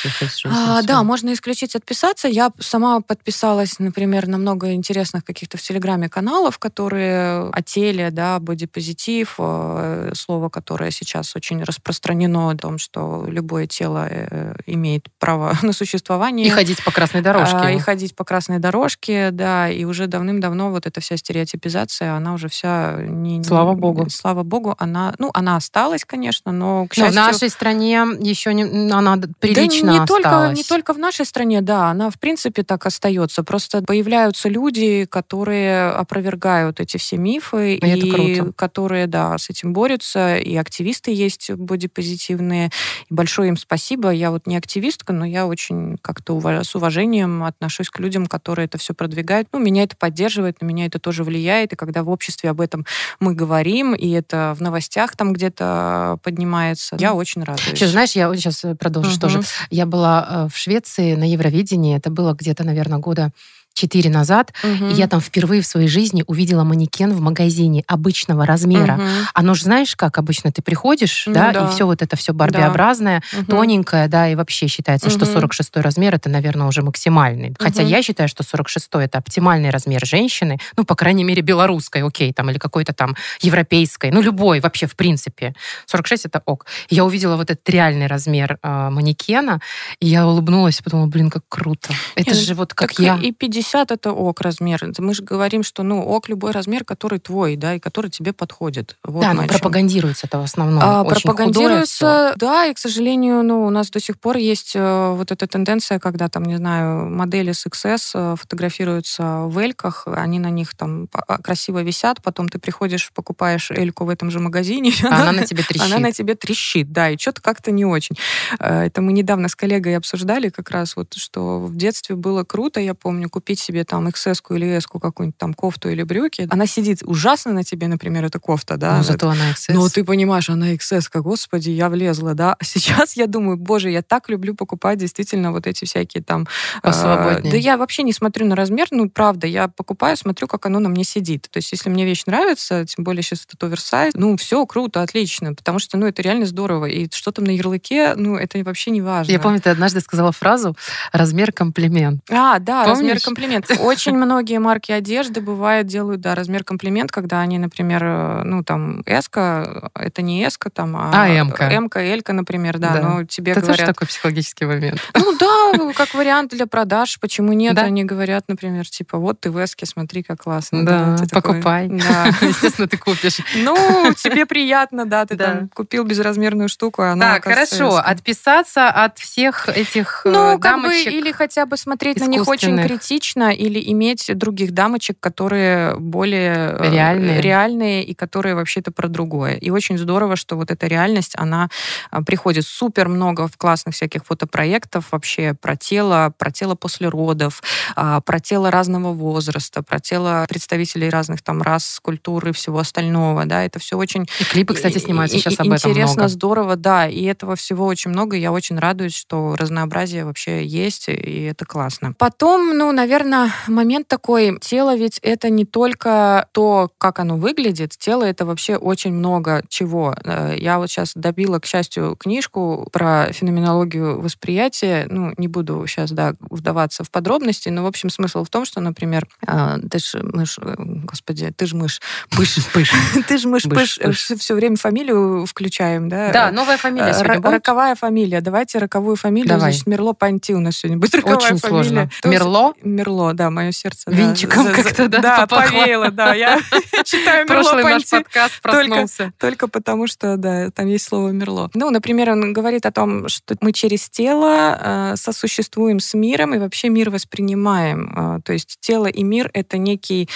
[0.51, 2.29] А, да, можно исключить, отписаться.
[2.29, 8.39] Я сама подписалась, например, на много интересных каких-то в Телеграме каналов, которые о теле, да,
[8.39, 15.57] бодипозитив, э, слово, которое сейчас очень распространено о том, что любое тело э, имеет право
[15.63, 16.47] на существование.
[16.47, 17.57] И ходить по красной дорожке.
[17.57, 22.35] А, и ходить по красной дорожке, да, и уже давным-давно вот эта вся стереотипизация, она
[22.35, 23.39] уже вся не...
[23.39, 24.09] не- Слава богу.
[24.11, 27.15] Слава богу, она, ну, она осталась, конечно, но, к Но в счастью...
[27.23, 30.59] нашей стране еще не, она прилично да не только, осталась.
[30.59, 33.43] не только в нашей стране, да, она в принципе так остается.
[33.43, 40.37] Просто появляются люди, которые опровергают эти все мифы, И и которые, да, с этим борются,
[40.37, 42.71] и активисты есть бодипозитивные.
[43.11, 44.11] И большое им спасибо.
[44.11, 48.67] Я вот не активистка, но я очень как-то уваж- с уважением отношусь к людям, которые
[48.67, 49.49] это все продвигают.
[49.53, 51.73] Ну, меня это поддерживает, на меня это тоже влияет.
[51.73, 52.85] И когда в обществе об этом
[53.21, 57.69] мы говорим, и это в новостях там где-то поднимается, я очень радуюсь.
[57.73, 59.19] Еще, знаешь, я вот сейчас продолжу Мгм.
[59.21, 59.41] тоже.
[59.71, 61.97] Я была э, в Швеции на Евровидении.
[61.97, 63.31] Это было где-то, наверное, года
[63.75, 64.53] четыре назад.
[64.63, 64.89] Мгм.
[64.91, 68.95] И я там впервые в своей жизни увидела манекен в магазине обычного размера.
[68.95, 69.09] Мгм.
[69.35, 71.67] Оно же, знаешь, как обычно ты приходишь, Ну да, да.
[71.67, 73.47] и все вот это все барбиобразное, Мгм.
[73.47, 75.33] тоненькое, да, и вообще считается, что Мгм.
[75.35, 77.55] 46 размер это, наверное, уже максимальный.
[77.59, 77.91] Хотя Мгм.
[77.91, 82.51] я считаю, что 46 это оптимальный размер женщины, ну, по крайней мере, белорусской, окей, там,
[82.51, 85.55] или какой-то там европейской, ну, любой вообще, в принципе.
[85.87, 86.67] 46 это ок.
[86.91, 89.61] Я увидела вот этот реальный размер э, манекена,
[89.99, 91.93] и я улыбнулась, подумала, блин, как круто.
[92.15, 93.19] Это Не, же вот как я.
[93.21, 94.85] И 50 это ок размер.
[94.99, 98.97] Мы же говорим, что ну ок любой размер, который твой, да, и который тебе подходит.
[99.05, 100.81] Вот да, но пропагандируется это в основном.
[100.83, 105.33] А, пропагандируется, да, и, к сожалению, ну, у нас до сих пор есть э, вот
[105.33, 110.51] эта тенденция, когда там, не знаю, модели с XS э, фотографируются в эльках, они на
[110.51, 115.23] них там а, красиво висят, потом ты приходишь, покупаешь эльку в этом же магазине, А
[115.23, 115.87] она на тебе трещит.
[115.87, 118.17] Она на тебе трещит, да, и что-то как-то не очень.
[118.59, 122.81] Э, Это мы недавно с коллегой обсуждали как раз вот, что в детстве было круто,
[122.81, 126.47] я помню, купить себе там XS или S какую-нибудь там кофту или брюки.
[126.51, 128.99] Она сидит ужасно на тебе, например, эта кофта, да.
[128.99, 129.75] Ну, зато она XS.
[129.75, 132.57] Ну, ты понимаешь, она XS, как, господи, я влезла, да.
[132.59, 136.47] А сейчас я думаю, боже, я так люблю покупать действительно вот эти всякие там...
[136.79, 137.53] э, Посвободнее.
[137.53, 140.89] да я вообще не смотрю на размер, ну, правда, я покупаю, смотрю, как оно на
[140.89, 141.49] мне сидит.
[141.51, 145.55] То есть, если мне вещь нравится, тем более сейчас этот оверсайз, ну, все круто, отлично,
[145.55, 146.87] потому что, ну, это реально здорово.
[146.87, 149.31] И что там на ярлыке, ну, это вообще не важно.
[149.31, 150.77] Я помню, ты однажды сказала фразу
[151.13, 152.23] «размер комплимент».
[152.31, 153.23] А, да, размер Помнишь?
[153.45, 153.71] Комплимент.
[153.81, 159.03] Очень многие марки одежды бывает делают, да, размер комплимент, когда они, например, э, ну там
[159.07, 161.65] эска, это не эска там, а, А М-ка.
[161.65, 163.01] М-ка, Элька, например, да, Да.
[163.01, 165.01] но тебе Это тоже говорят, такой психологический момент.
[165.15, 167.75] ну да, как вариант для продаж, почему нет?
[167.75, 167.83] Да.
[167.83, 170.85] Они говорят, например, типа, вот ты в эске, смотри, как классно.
[170.85, 171.89] Да, такой, покупай.
[171.89, 172.27] Да.
[172.41, 173.39] Естественно, ты купишь.
[173.57, 175.45] Ну, тебе приятно, да, ты Да.
[175.45, 177.99] там купил безразмерную штуку, а она Так, хорошо.
[177.99, 178.01] эска.
[178.01, 182.69] Отписаться от всех этих э, Ну, как бы, или хотя бы смотреть на них очень
[182.69, 182.87] искусственных.
[183.35, 187.41] Критично, или иметь других дамочек, которые более э, Реальные.
[187.41, 189.55] реальные и которые вообще-то про другое.
[189.57, 191.69] И очень здорово, что вот эта реальность, она
[192.11, 197.63] а, приходит супер много в классных всяких фотопроектов вообще про тело, про тело после родов,
[197.97, 203.45] а, про тело разного возраста, про тело представителей разных там рас, культур и всего остального,
[203.47, 206.29] да, это все очень И клипы, кстати, снимаются и- сейчас и- об этом Интересно, много.
[206.29, 207.07] здорово, да.
[207.09, 208.37] И этого всего очень много.
[208.37, 212.13] Я очень радуюсь, что разнообразие вообще есть, и это классно.
[212.19, 213.24] Потом, ну, наверное,
[213.69, 214.59] момент такой.
[214.61, 217.93] Тело ведь это не только то, как оно выглядит.
[217.99, 220.15] Тело это вообще очень много чего.
[220.25, 225.07] Э, Я вот сейчас добила, к счастью, книжку про феноменологию восприятия.
[225.09, 228.81] Ну, не буду сейчас, да, вдаваться в подробности, но, в общем, смысл в том, что,
[228.81, 232.93] например, э, ты ж мышь, э, господи, ты ж мышь, пыш, пыш,
[233.29, 233.99] ты ж мышь, Пыш,
[234.39, 236.31] все время фамилию включаем, да?
[236.33, 237.51] Да, новая фамилия сегодня.
[237.51, 238.41] Роковая фамилия.
[238.41, 239.49] Давайте роковую фамилию.
[239.49, 239.73] Давай.
[239.73, 241.69] Значит, Мерло Панти у нас сегодня будет роковая Очень фамилия.
[241.69, 242.11] сложно.
[242.23, 242.75] То есть Мерло?
[242.83, 244.11] Мерло Мерло, да, мое сердце.
[244.11, 246.35] Винчиком как-то, да, Да, повеяло, да.
[246.35, 246.61] Я
[247.05, 249.33] читаю Мерло Прошлый наш подкаст проснулся.
[249.39, 251.71] Только потому, что, да, там есть слово Мерло.
[251.75, 256.59] Ну, например, он говорит о том, что мы через тело э, сосуществуем с миром и
[256.59, 258.15] вообще мир воспринимаем.
[258.17, 260.29] Э, то есть тело и мир— это некий,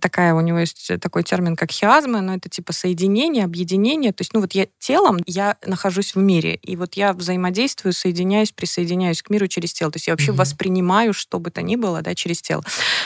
[0.00, 4.12] такая у него есть такой термин, как хиазма, но это типа соединение, объединение.
[4.12, 8.50] То есть, ну вот я телом, я нахожусь в мире, и вот я взаимодействую, соединяюсь,
[8.52, 9.92] присоединяюсь к миру через тело.
[9.92, 12.62] То есть я вообще воспринимаю, что бы то ни было, да, через тело.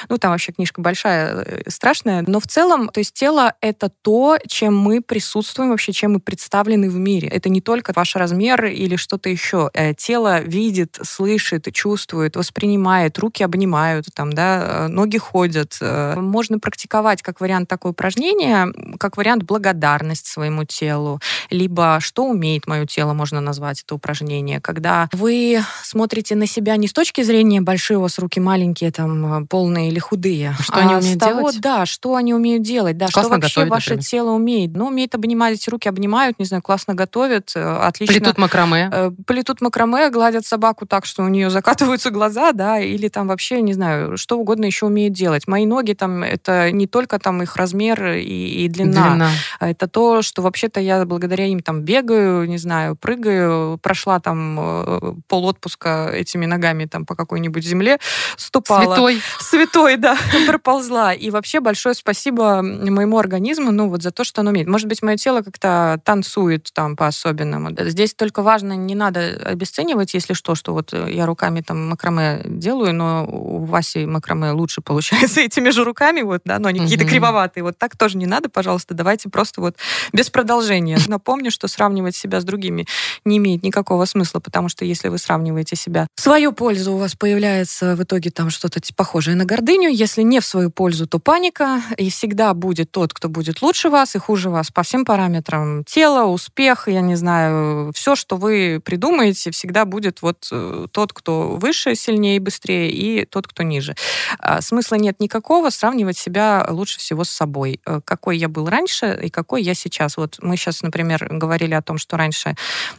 [0.09, 2.23] Ну, там вообще книжка большая, э, страшная.
[2.27, 6.91] Но в целом, то есть тело— это то, чем мы присутствуем, вообще чем мы представлены
[6.91, 7.29] в мире.
[7.29, 9.71] Это не только ваш размер или что-то еще.
[9.73, 15.79] Э, тело видит, слышит, чувствует, воспринимает, руки обнимают, там, да, э, ноги ходят.
[15.81, 18.67] Можно практиковать как вариант такое упражнение,
[18.99, 25.09] как вариант благодарность своему телу, либо что умеет мое тело, можно назвать это упражнение, когда
[25.13, 29.89] вы смотрите на себя не с точки зрения большие у вас руки маленькие, там, полные
[29.89, 30.55] или худые.
[30.61, 31.61] Что а они умеют того, делать?
[31.61, 34.05] Да, что они умеют делать, да, классно что вообще готовить, ваше например.
[34.05, 34.71] тело умеет.
[34.75, 38.15] Ну, умеет обнимать, эти руки обнимают, не знаю, классно готовят, э, отлично.
[38.15, 38.91] Плетут макраме.
[38.93, 43.63] Э, Плетут макраме, гладят собаку так, что у нее закатываются глаза, да, или там вообще,
[43.63, 45.47] не знаю, что угодно еще умеют делать.
[45.47, 49.31] Мои ноги там, это не только там их размер и, и длина, Длина.
[49.59, 54.59] а это то, что вообще-то я благодаря им там бегаю, не знаю, прыгаю, прошла там
[54.61, 57.99] э, пол отпуска этими ногами там по какой-нибудь земле,
[58.37, 58.80] ступала.
[58.85, 59.23] Святой.
[59.39, 60.17] Святой, да,
[60.47, 61.13] проползла.
[61.13, 64.69] И вообще большое спасибо моему организму, ну, вот за то, что оно умеет.
[64.69, 67.71] Может быть, мое тело как-то танцует там по-особенному.
[67.79, 72.95] Здесь только важно, не надо обесценивать, если что, что вот я руками там макраме делаю,
[72.95, 77.65] но у Васи макраме лучше получается этими же руками, вот, да, но они какие-то кривоватые.
[77.65, 79.77] Вот так тоже не надо, пожалуйста, давайте просто вот
[80.13, 80.99] без продолжения.
[81.09, 82.87] Напомню, что сравнивать себя с другими
[83.25, 87.15] не имеет никакого смысла, потому что если вы сравниваете себя в свою пользу, у вас
[87.15, 89.89] появляется в итоге там что-то типа похожее на гордыню.
[89.89, 91.83] Если не в свою пользу, то паника.
[91.97, 95.83] И всегда будет тот, кто будет лучше вас и хуже вас по всем параметрам.
[95.85, 101.57] Тело, успех, я не знаю, все, что вы придумаете, всегда будет вот э, тот, кто
[101.57, 103.95] выше, сильнее и быстрее, и тот, кто ниже.
[104.39, 107.81] А, Смысла нет никакого сравнивать себя лучше всего с собой.
[107.87, 110.19] Э, Какой я был раньше и какой я сейчас.
[110.19, 112.55] Вот мы сейчас, например, говорили о том, что раньше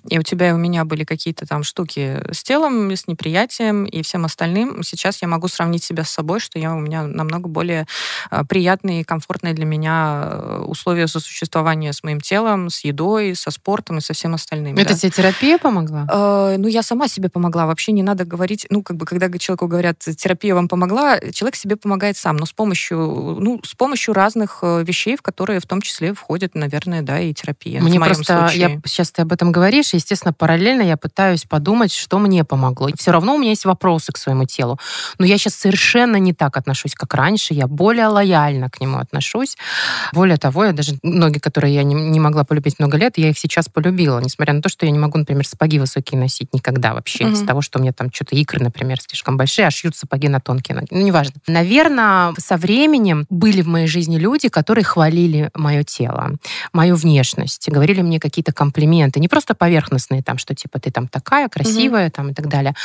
[0.09, 4.01] и у тебя, и у меня были какие-то там штуки с телом, с неприятием и
[4.01, 4.83] всем остальным.
[4.83, 7.85] Сейчас я могу сравнить себя с собой, что я, у меня намного более
[8.31, 13.51] э, приятные и комфортные для меня э, условия сосуществования с моим телом, с едой, со
[13.51, 14.75] спортом и со всем остальным.
[14.75, 14.95] Это да.
[14.95, 16.07] тебе терапия помогла?
[16.11, 17.67] Э, Ну, я сама себе помогла.
[17.67, 21.75] Вообще не надо говорить, ну, как бы, когда человеку говорят, терапия вам помогла, человек себе
[21.75, 22.97] помогает сам, но с помощью,
[23.39, 27.33] ну, с помощью разных э, вещей, в которые в том числе входит, наверное, да, и
[27.33, 27.81] терапия.
[27.81, 28.59] Мне просто, случае.
[28.59, 32.89] я сейчас ты об этом говоришь, и, естественно, параллельно я пытаюсь подумать, что мне помогло.
[32.89, 34.79] И все равно у меня есть вопросы к своему телу.
[35.19, 37.53] Но я сейчас совершенно не так отношусь, как раньше.
[37.53, 39.57] Я более лояльно к нему отношусь.
[40.13, 43.37] Более того, я даже ноги, которые я не, не могла полюбить много лет, я их
[43.37, 44.19] сейчас полюбила.
[44.19, 47.25] Несмотря на то, что я не могу, например, сапоги высокие носить никогда вообще.
[47.25, 47.33] Мгм.
[47.33, 50.39] Из-за того, что у меня там что-то икры, например, слишком большие, а шьют сапоги на
[50.39, 50.87] тонкие ноги.
[50.91, 51.35] Ну, неважно.
[51.47, 56.37] Наверное, со временем были в моей жизни люди, которые хвалили мое тело
[56.73, 61.49] мою внешность, говорили мне какие-то комплименты, не просто поверхностные, там, что типа ты там такая
[61.49, 62.75] красивая, там и так далее.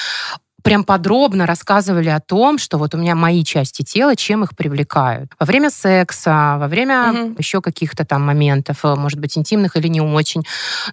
[0.67, 5.31] Прям подробно рассказывали о том, что вот у меня мои части тела, чем их привлекают.
[5.39, 7.37] Во время секса, во время Мгм.
[7.39, 10.43] еще каких-то там моментов, э, может быть, интимных или не очень.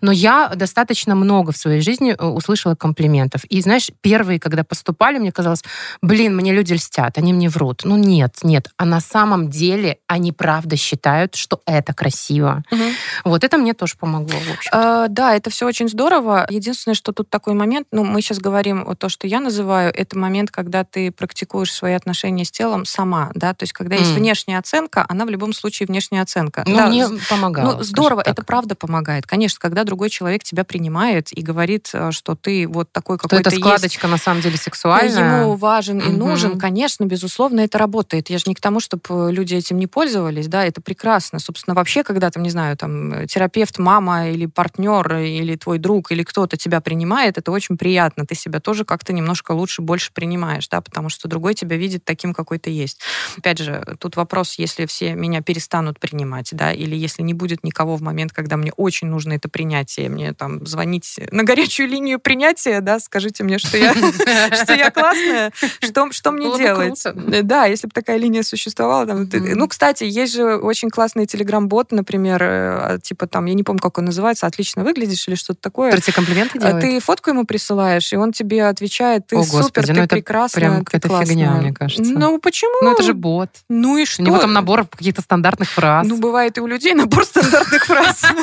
[0.01, 3.45] Но я достаточно много в своей жизни э, услышала комплиментов.
[3.45, 5.63] И, знаешь, первые, когда поступали, мне казалось,
[6.03, 7.81] блин, мне люди льстят, они мне врут.
[7.83, 8.69] Ну нет, нет.
[8.77, 12.63] А на самом деле они правда считают, что это красиво.
[12.69, 12.83] Мгм.
[13.25, 14.73] Вот это мне тоже помогло, в.
[14.75, 16.45] Э, Да, это все очень здорово.
[16.51, 20.17] Единственное, что тут такой момент, ну, мы сейчас говорим о то, что я называю, это
[20.17, 24.17] момент, когда ты практикуешь свои отношения с телом сама, да, то есть когда есть М.
[24.17, 26.63] внешняя оценка, она в любом случае внешняя оценка.
[26.67, 27.77] Ну, Да, мне помогало.
[27.77, 28.33] Ну, здорово, так.
[28.33, 29.25] это правда помогает.
[29.25, 33.39] Конечно, когда другой человек тебя принимает и говорит, э, что ты вот такой, Что какой
[33.41, 35.41] эта ты есть, складочка на самом деле сексуальная.
[35.41, 38.29] ему важен и нужен, конечно, безусловно, это работает.
[38.29, 41.39] Я же не к тому, чтобы люди этим не пользовались, да, это прекрасно.
[41.39, 46.11] Собственно, вообще, когда там, не знаю, там, э, терапевт, мама или партнер, или твой друг,
[46.11, 48.25] или кто-то тебя принимает, это очень приятно.
[48.25, 52.33] Ты себя тоже как-то немножко лучше, больше принимаешь, да, потому что другой тебя видит таким,
[52.33, 52.99] какой ты есть.
[53.37, 57.95] Опять же, тут вопрос, если все меня перестанут принимать, да, или если не будет никого
[57.95, 62.81] в момент, когда мне очень нужно это принятие, мне там звонить на горячую линию принятия,
[62.81, 63.93] да, скажите мне, что я,
[64.63, 67.03] что я классная, что, что мне делать?
[67.43, 69.05] Да, если бы такая линия существовала.
[69.05, 69.55] Там, ты-.
[69.55, 73.97] Ну, кстати, есть же очень классный телеграм-бот, например, э, типа там, я не помню, как
[73.97, 75.91] он называется, отлично выглядишь или что-то такое.
[75.91, 76.81] Который тебе комплименты А делает?
[76.81, 80.61] Ты фотку ему присылаешь, и он тебе отвечает, ты О, супер, Господи, ты ну прекрасная,
[80.61, 82.13] прям какая-то фигня, мне кажется.
[82.13, 82.73] Ну, почему?
[82.81, 83.49] Ну, это же бот.
[83.69, 84.21] Ну и что?
[84.21, 86.07] У него там набор каких-то стандартных фраз.
[86.07, 88.21] Ну, бывает и у людей набор стандартных фраз.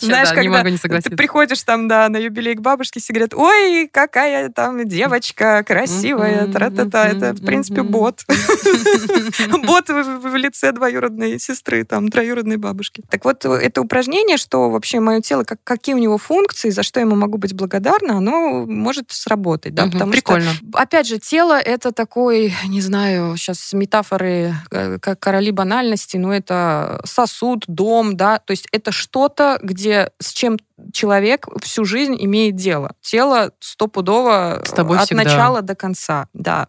[0.00, 0.62] Знаешь, когда
[1.00, 6.46] ты приходишь там, да, на юбилей к бабушке, все говорят, ой, какая там девочка красивая,
[6.46, 7.08] тра-та-та.
[7.08, 8.24] Это, в принципе, бот.
[9.64, 13.02] Бот в лице двоюродной сестры, там, троюродной бабушки.
[13.10, 17.00] Так вот, это упражнение, что вообще мое тело, как, какие у него функции, за что
[17.00, 20.52] ему могу быть благодарна, оно может сработать, да, потому Прикольно.
[20.52, 26.34] что, опять же, тело это такой, не знаю, сейчас метафоры, э, как короли банальности, но
[26.34, 29.79] это сосуд, дом, да, то есть это что-то, где
[30.20, 30.58] с чем
[30.92, 32.94] человек всю жизнь имеет дело.
[33.00, 35.24] Тело стопудово С тобой от всегда.
[35.24, 36.68] начала до конца, да.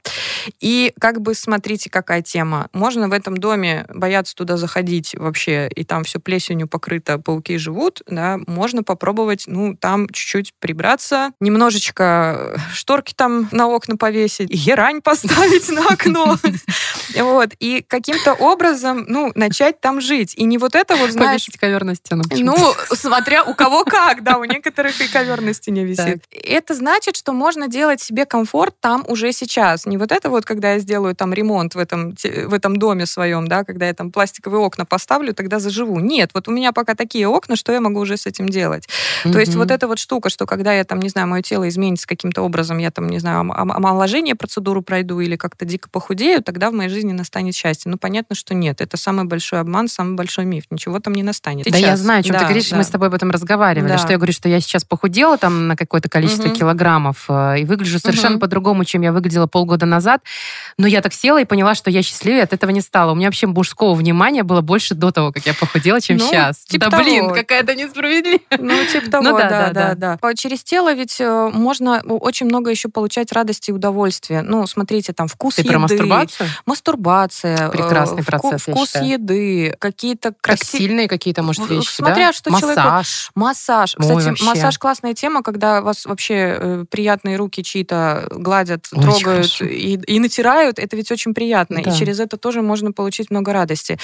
[0.59, 2.69] И как бы смотрите, какая тема.
[2.73, 8.01] Можно в этом доме бояться туда заходить вообще, и там все плесенью покрыто, пауки живут,
[8.07, 8.39] да.
[8.47, 15.87] Можно попробовать, ну, там чуть-чуть прибраться, немножечко шторки там на окна повесить, герань поставить на
[15.87, 16.37] окно.
[17.17, 17.49] Вот.
[17.59, 20.33] И каким-то образом, ну, начать там жить.
[20.37, 21.31] И не вот это вот, знаешь...
[21.45, 22.23] Повесить ковер на стену.
[22.31, 22.55] Ну,
[22.93, 26.23] смотря у кого как так, да, у некоторых и ковер на стене висит.
[26.31, 29.85] Это значит, что можно делать себе комфорт там уже сейчас.
[29.85, 33.47] Не вот это вот, когда я сделаю там ремонт в этом, в этом доме своем,
[33.47, 35.99] да, когда я там пластиковые окна поставлю, тогда заживу.
[35.99, 38.87] Нет, вот у меня пока такие окна, что я могу уже с этим делать?
[39.23, 39.31] Mm-hmm.
[39.31, 42.07] То есть вот эта вот штука, что когда я там, не знаю, мое тело изменится
[42.07, 46.73] каким-то образом, я там, не знаю, омоложение процедуру пройду или как-то дико похудею, тогда в
[46.73, 47.91] моей жизни настанет счастье.
[47.91, 48.81] Ну, понятно, что нет.
[48.81, 50.63] Это самый большой обман, самый большой миф.
[50.71, 51.67] Ничего там не настанет.
[51.69, 52.69] Да, я знаю, о чем да, ты говоришь.
[52.69, 52.77] Да.
[52.77, 53.97] Мы с тобой об этом разговаривали да.
[53.97, 56.55] что я говорю, что я сейчас похудела там на какое-то количество угу.
[56.55, 58.41] килограммов э, и выгляжу совершенно угу.
[58.41, 60.21] по-другому, чем я выглядела полгода назад.
[60.77, 63.11] Но я так села и поняла, что я счастливее от этого не стала.
[63.11, 66.59] У меня вообще мужского внимания было больше до того, как я похудела, чем ну, сейчас.
[66.65, 67.03] Типа да того.
[67.03, 68.43] блин, какая-то несправедливость.
[68.59, 70.33] Ну, типа того, ну, да, да, да, да, да.
[70.35, 74.41] Через тело ведь э, можно очень много еще получать радости и удовольствия.
[74.41, 75.71] Ну, смотрите, там вкус Ты еды.
[75.71, 76.49] про мастурбацию?
[76.65, 77.67] Мастурбация.
[77.67, 80.71] Э, Прекрасный процесс, Вкус еды, какие-то красивые...
[80.71, 82.33] Тактильные какие-то, может, вещи, Смотря да?
[82.33, 82.71] что Массаж.
[82.73, 83.31] человеку...
[83.35, 83.80] Массаж.
[83.89, 84.43] Кстати, вообще.
[84.45, 90.19] массаж классная тема, когда вас вообще э, приятные руки чьи-то гладят, очень трогают и, и
[90.19, 90.79] натирают.
[90.79, 91.81] Это ведь очень приятно.
[91.83, 91.89] Да.
[91.89, 93.97] И через это тоже можно получить много радости.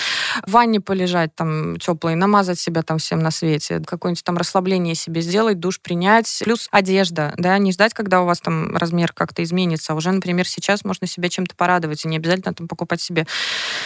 [0.45, 5.21] В ванне полежать там теплой, намазать себя там всем на свете, какое-нибудь там расслабление себе
[5.21, 6.41] сделать, душ принять.
[6.43, 9.93] Плюс одежда, да, не ждать, когда у вас там размер как-то изменится.
[9.93, 13.25] Уже, например, сейчас можно себя чем-то порадовать, и не обязательно там покупать себе...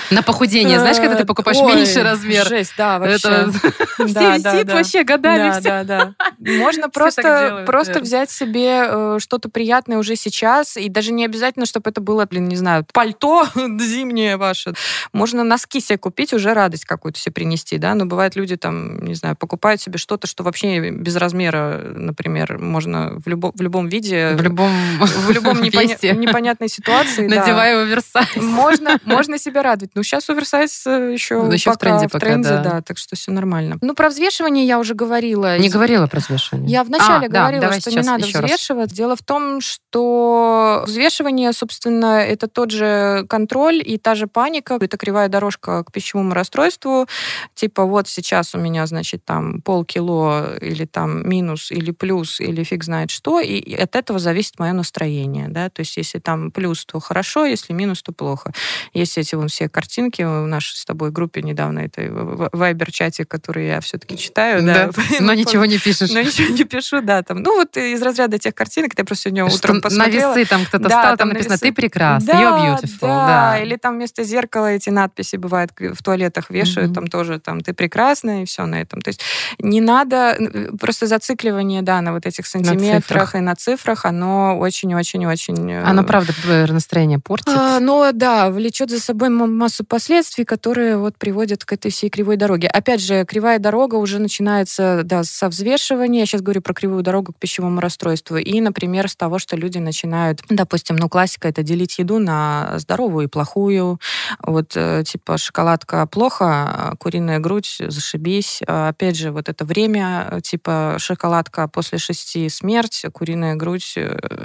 [0.10, 2.48] На похудение, знаешь, когда ты покупаешь Ой, меньше размер.
[2.48, 3.16] Жесть, да, вообще.
[3.18, 3.52] Это...
[3.52, 5.50] Все висит вообще годами.
[5.50, 6.14] Да, да, да.
[6.40, 11.90] Можно просто, просто взять себе э, что-то приятное уже сейчас, и даже не обязательно, чтобы
[11.90, 14.74] это было, блин, не знаю, пальто зимнее ваше.
[15.14, 19.16] Можно носки себе купить, уже радость какую-то себе принести, да, но бывает люди там, не
[19.16, 24.34] знаю, покупают себе что-то, что вообще без размера, например, можно в, любо, в любом виде...
[24.36, 27.28] В любом В любом непоня- непонятной ситуации.
[27.28, 27.82] Надевая да.
[27.82, 28.36] оверсайз.
[28.36, 29.92] Можно, можно себя радовать.
[29.96, 32.72] Ну, сейчас оверсайз еще, ну, еще пока в тренде, в тренде пока, да.
[32.72, 33.78] да, так что все нормально.
[33.82, 35.58] Ну, про взвешивание я уже говорила.
[35.62, 36.70] Не говорила про взвешивание.
[36.70, 38.90] Я вначале а, говорила, да, что не надо взвешивать.
[38.90, 38.98] Раз.
[38.98, 44.78] Дело в том, что взвешивание, собственно, это тот же контроль и та же паника.
[44.80, 47.08] Это кривая дорожка к пищевому расстройству.
[47.56, 52.84] Типа вот сейчас у меня, значит, там полкило или там минус или плюс или фиг
[52.84, 53.40] знает что.
[53.40, 55.48] И от этого зависит мое настроение.
[55.50, 55.70] Да?
[55.70, 58.54] То есть если там плюс, то хорошо, если минус, то плохо.
[58.94, 63.82] Есть эти вон все картинки в нашей с тобой группе недавно, этой вайбер-чате, который я
[63.82, 64.66] все-таки читаю.
[64.66, 65.04] Да, да.
[65.20, 66.10] но ничего не пишешь.
[66.12, 67.22] Но ничего не пишу, да.
[67.24, 67.38] Там.
[67.44, 70.32] Ну вот из разряда тех картинок, я просто сегодня утром что посмотрела.
[70.32, 73.02] На весы там кто-то да, стал, там написано «Ты прекрасна», да, «You're beautiful».
[73.02, 73.28] Да.
[73.28, 76.96] да, или там вместо зеркала эти надписи бывают в туалетах вешают, mm-hmm.
[76.96, 79.02] там тоже там «Ты прекрасна» и все на этом.
[79.02, 79.22] То есть
[79.60, 80.38] не надо,
[80.80, 85.72] просто зацикливание, да, на вот этих сантиметрах на и на цифрах, оно очень-очень-очень...
[85.72, 86.34] Э, оно, правда,
[86.68, 87.50] настроение портит?
[87.56, 92.38] А, ну, да, влечет за собой массу последствий, которые вот приводят к этой всей кривой
[92.38, 92.68] дороге.
[92.68, 96.20] Опять же, кривая дорога уже начинается, да, со взвешивания.
[96.20, 98.38] Я сейчас говорю про кривую дорогу к пищевому расстройству.
[98.38, 103.26] И, например, с того, что люди начинают, допустим, ну, классика это делить еду на здоровую
[103.26, 104.00] и плохую.
[104.44, 108.62] Вот, э, типа, шоколадка плохо, а куриная грудь зашибись.
[108.68, 113.96] А, опять же, вот это время, типа, шоколадка после шести смерть, куриная грудь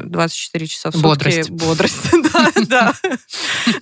[0.02, 1.06] 24 э, часа в сутки.
[1.06, 1.50] Бодрость.
[1.50, 2.92] Бодрость, да, да.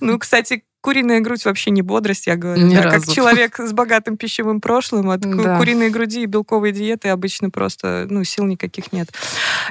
[0.01, 2.63] Ну, кстати, куриная грудь вообще не бодрость, я говорю.
[2.63, 3.07] Ни да, разу.
[3.07, 5.57] Как человек с богатым пищевым прошлым, от да.
[5.57, 9.09] куриной груди и белковой диеты обычно просто ну, сил никаких нет.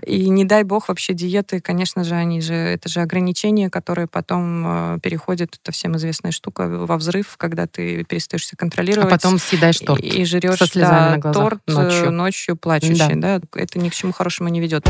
[0.05, 4.97] И не дай бог вообще диеты, конечно же, они же, это же ограничения, которые потом
[4.97, 9.07] э, переходят, это всем известная штука, во взрыв, когда ты перестаешь себя контролировать.
[9.07, 10.03] А потом съедаешь торт.
[10.03, 13.15] И, и жрешь со да, на глазах торт э, ночью, ночью плачущий.
[13.15, 13.39] Да.
[13.39, 13.47] Да?
[13.55, 14.85] Это ни к чему хорошему не ведет.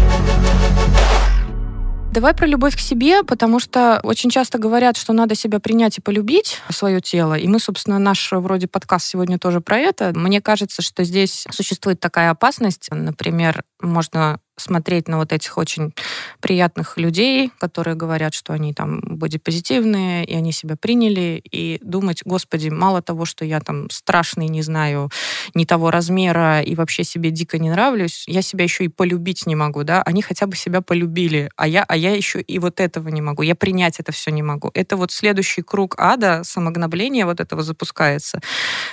[2.15, 6.01] Давай про любовь к себе, потому что очень часто говорят, что надо себя принять и
[6.01, 7.35] полюбить, свое тело.
[7.35, 10.13] И мы, собственно, наш вроде подкаст сегодня тоже про это.
[10.15, 12.87] Мне кажется, что здесь существует такая опасность.
[12.93, 15.93] Например, можно смотреть на вот этих очень
[16.41, 22.69] приятных людей, которые говорят, что они там бодипозитивные, и они себя приняли, и думать, господи,
[22.69, 25.11] мало того, что я там страшный, не знаю,
[25.55, 29.57] не того размера и вообще себе дико не нравлюсь, я себя еще и полюбить не
[29.57, 33.09] могу, да, они хотя бы себя полюбили, а я, а я еще и вот этого
[33.09, 34.71] не могу, я принять это все не могу.
[34.75, 38.41] Это вот следующий круг ада, самогнобления вот этого запускается,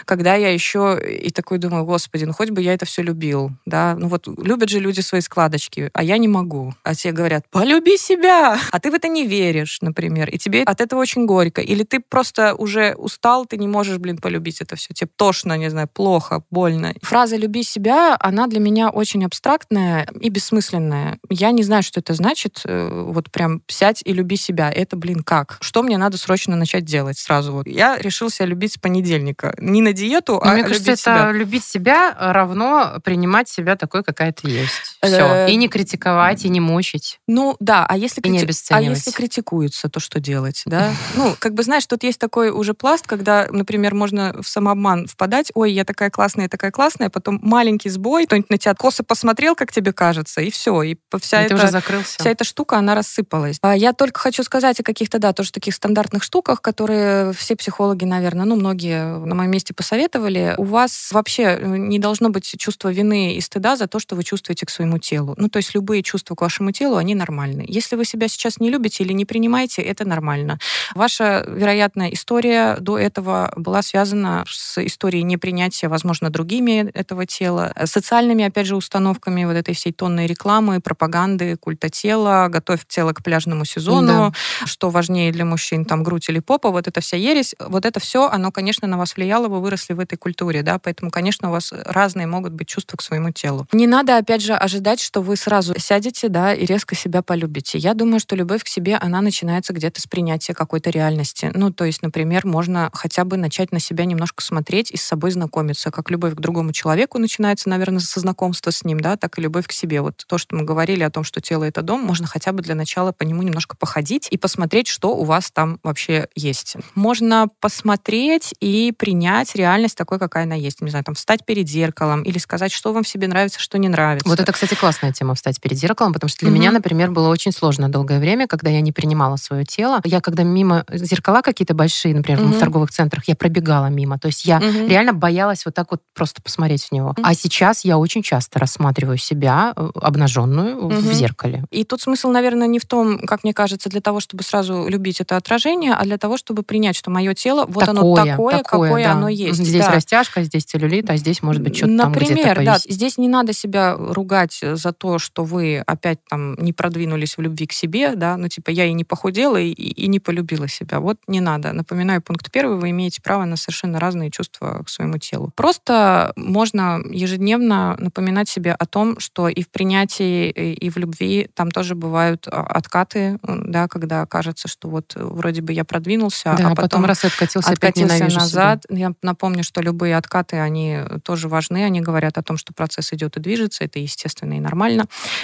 [0.05, 3.95] когда я еще и такой думаю, господи, ну хоть бы я это все любил, да,
[3.97, 5.21] ну вот любят же люди свои
[5.51, 6.73] складочки, а я не могу.
[6.83, 10.81] А те говорят, полюби себя, а ты в это не веришь, например, и тебе от
[10.81, 14.93] этого очень горько, или ты просто уже устал, ты не можешь, блин, полюбить это все,
[14.93, 16.93] тебе тошно, не знаю, плохо, больно.
[17.01, 21.19] Фраза «люби себя», она для меня очень абстрактная и бессмысленная.
[21.29, 24.71] Я не знаю, что это значит, э, вот прям сядь и люби себя.
[24.71, 25.57] Это, блин, как?
[25.61, 27.51] Что мне надо срочно начать делать сразу?
[27.53, 27.67] Вот.
[27.67, 29.53] Я решил себя любить с понедельника.
[29.57, 31.31] Не на диету, Но а мне кажется, любить это себя.
[31.31, 34.97] любить себя равно принимать себя такой, какая ты есть.
[35.01, 35.40] Все.
[35.47, 37.19] Э, И не критиковать, и не мучить.
[37.27, 40.91] Ну да, а если, крити- а если критикуются, то что делать, да?
[41.15, 45.51] Ну, как бы, знаешь, тут есть такой уже пласт, когда, например, можно в самообман впадать,
[45.53, 49.55] ой, я такая классная, я такая классная, потом маленький сбой, кто-нибудь на тебя косо посмотрел,
[49.55, 52.19] как тебе кажется, и все, и вся И эта уже закрылся.
[52.19, 53.57] вся эта штука, она рассыпалась.
[53.61, 58.05] А Я только хочу сказать о каких-то, да, тоже таких стандартных штуках, которые все психологи,
[58.05, 60.55] наверное, ну, многие на моем месте посоветовали.
[60.57, 64.23] У вас вообще э, не должно быть чувства вины и стыда за то, что вы
[64.23, 65.30] чувствуете к своему телу.
[65.37, 67.65] Ну, то есть любые чувства к вашему телу, они нормальны.
[67.67, 70.59] Если вы себя сейчас не любите или не принимаете, это нормально.
[70.95, 77.85] Ваша, вероятно, история до этого была связана с историей непринятия, возможно, другими этого тела, э,
[77.85, 83.23] социальными, опять же, установками вот этой всей тонной рекламы, пропаганды, культа тела, готовь тело к
[83.23, 84.33] пляжному сезону,
[84.65, 88.27] что важнее для мужчин, там, грудь или попа, вот эта вся ересь, вот это все,
[88.27, 91.73] оно, конечно, на вас влияло, вы выросли в этой культуре, да, поэтому, конечно, у вас
[91.73, 93.67] разные могут быть чувства к своему телу.
[93.71, 97.77] Не надо, опять же, ожидать, что вы сразу сядете, да, и резко себя полюбите.
[97.77, 101.51] Я думаю, что любовь к себе, она начинается где-то с принятия какой-то реальности.
[101.53, 105.31] Ну, то есть, например, можно хотя бы начать на себя немножко смотреть и с собой
[105.31, 105.91] знакомиться.
[105.91, 109.67] Как любовь к другому человеку начинается, наверное, со знакомства с ним, да, так и любовь
[109.67, 110.01] к себе.
[110.01, 112.75] Вот то, что мы говорили о том, что тело— это дом, можно хотя бы для
[112.75, 116.75] начала по нему немножко походить и посмотреть, что у вас там вообще есть.
[116.95, 120.81] Можно посмотреть и принять реальность такой, какая она есть.
[120.81, 123.89] Не знаю, там, встать перед зеркалом или сказать, что вам в себе нравится, что не
[123.89, 124.27] нравится.
[124.27, 126.59] Вот это, кстати, классная тема встать перед зеркалом, потому что для Мгм.
[126.59, 130.01] меня, например, было очень сложно долгое время, когда я не принимала свое тело.
[130.03, 132.53] Я когда мимо зеркала какие-то большие, например, Мгм.
[132.53, 134.19] в торговых центрах, я пробегала мимо.
[134.19, 134.87] То есть я Мгм.
[134.87, 137.13] реально боялась вот так вот просто посмотреть в него.
[137.17, 137.25] Мгм.
[137.25, 141.13] А сейчас я очень часто рассматриваю себя э, обнаженную в Мгм.
[141.13, 141.63] зеркале.
[141.71, 145.21] И тут смысл, наверное, не в том, как мне кажется, для того, чтобы сразу любить
[145.21, 149.11] это отражение, а для того, чтобы принять, что мое тело, вот оно такое, какое да.
[149.13, 149.59] оно есть.
[149.59, 149.91] Здесь да.
[149.91, 153.53] растяжка, здесь целлюлит, а здесь может быть что-то там где-то Например, да, здесь не надо
[153.53, 158.37] себя ругать за то, что вы опять там не продвинулись в любви к себе, да,
[158.37, 160.99] ну типа я и не похудела, и, и не полюбила себя.
[160.99, 161.73] Вот не надо.
[161.73, 165.51] Напоминаю, пункт первый, вы имеете право на совершенно разные чувства к своему телу.
[165.55, 171.71] Просто можно ежедневно напоминать себе о том, что и в принятии, и в любви там
[171.71, 176.67] тоже бывают а, откаты, да, когда кажется, что вот э, вроде бы я продвинулся, Да,
[176.67, 178.41] а а потом раз и откатился, опять откатился ненавижу себя.
[178.43, 178.85] назад.
[178.89, 181.85] Я напомню, что любые откаты, они тоже важны.
[181.85, 183.83] Они говорят о том, что процесс идет и движется.
[183.83, 184.80] Это естественно и нормально.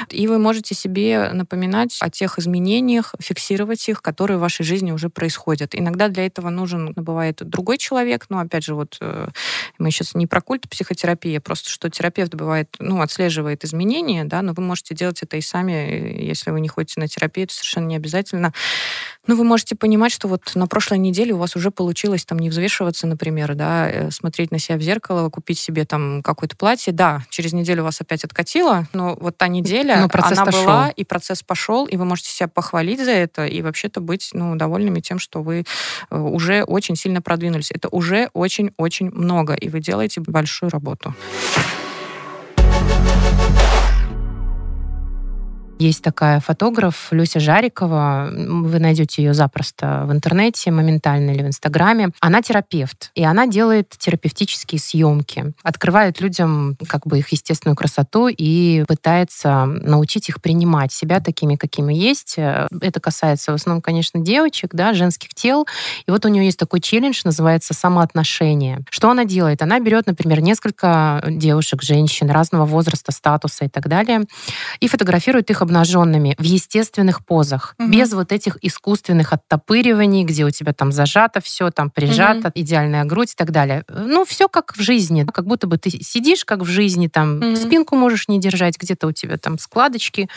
[0.10, 5.10] И вы можете себе напоминать о тех изменениях, фиксировать их, которые в вашей жизни уже
[5.10, 5.74] происходят.
[5.74, 8.26] Иногда для этого нужен, бывает, другой человек.
[8.30, 9.30] Но, опять же, вот э,
[9.78, 14.42] мы сейчас не про культ психотерапии, а просто что терапевт бывает, ну, отслеживает изменения, да,
[14.42, 17.88] но вы можете делать это и сами, если вы не ходите на терапию, это совершенно
[17.88, 18.54] не обязательно.
[19.28, 22.50] Ну, вы можете понимать, что вот на прошлой неделе у вас уже получилось там не
[22.50, 26.94] взвешиваться, например, да, э, смотреть на себя в зеркало, купить себе там какое-то платье.
[26.94, 30.94] Да, через неделю вас опять откатило, но вот та неделя, Но процесс-то она была, шел.
[30.96, 35.02] и процесс пошел, и вы можете себя похвалить за это, и вообще-то быть, ну, довольными
[35.02, 35.66] тем, что вы
[36.10, 37.72] э, уже очень сильно продвинулись.
[37.72, 41.14] Это уже очень-очень много, и вы делаете большую работу.
[45.80, 48.32] Есть такая фотограф Люся Жарикова.
[48.32, 52.10] Вы найдете ее запросто в интернете, моментально или в Инстаграме.
[52.20, 55.54] Она терапевт, и она делает терапевтические съемки.
[55.62, 61.94] Открывает людям как бы их естественную красоту и пытается научить их принимать себя такими, какими
[61.94, 62.38] есть.
[62.38, 65.68] Это касается в основном, конечно, девочек, да, женских тел.
[66.08, 68.80] И вот у нее есть такой челлендж, называется самоотношение.
[68.90, 69.62] Что она делает?
[69.62, 74.24] Она берет, например, несколько девушек, женщин разного возраста, статуса и так далее,
[74.80, 77.90] и фотографирует их обнаженными в естественных позах, угу.
[77.90, 82.52] без вот этих искусственных оттопыриваний, где у тебя там зажато все, там прижато, угу.
[82.56, 83.84] идеальная грудь и так далее.
[83.90, 87.56] Ну, все как в жизни, как будто бы ты сидишь как в жизни, там угу.
[87.56, 90.30] спинку можешь не держать, где-то у тебя там складочки.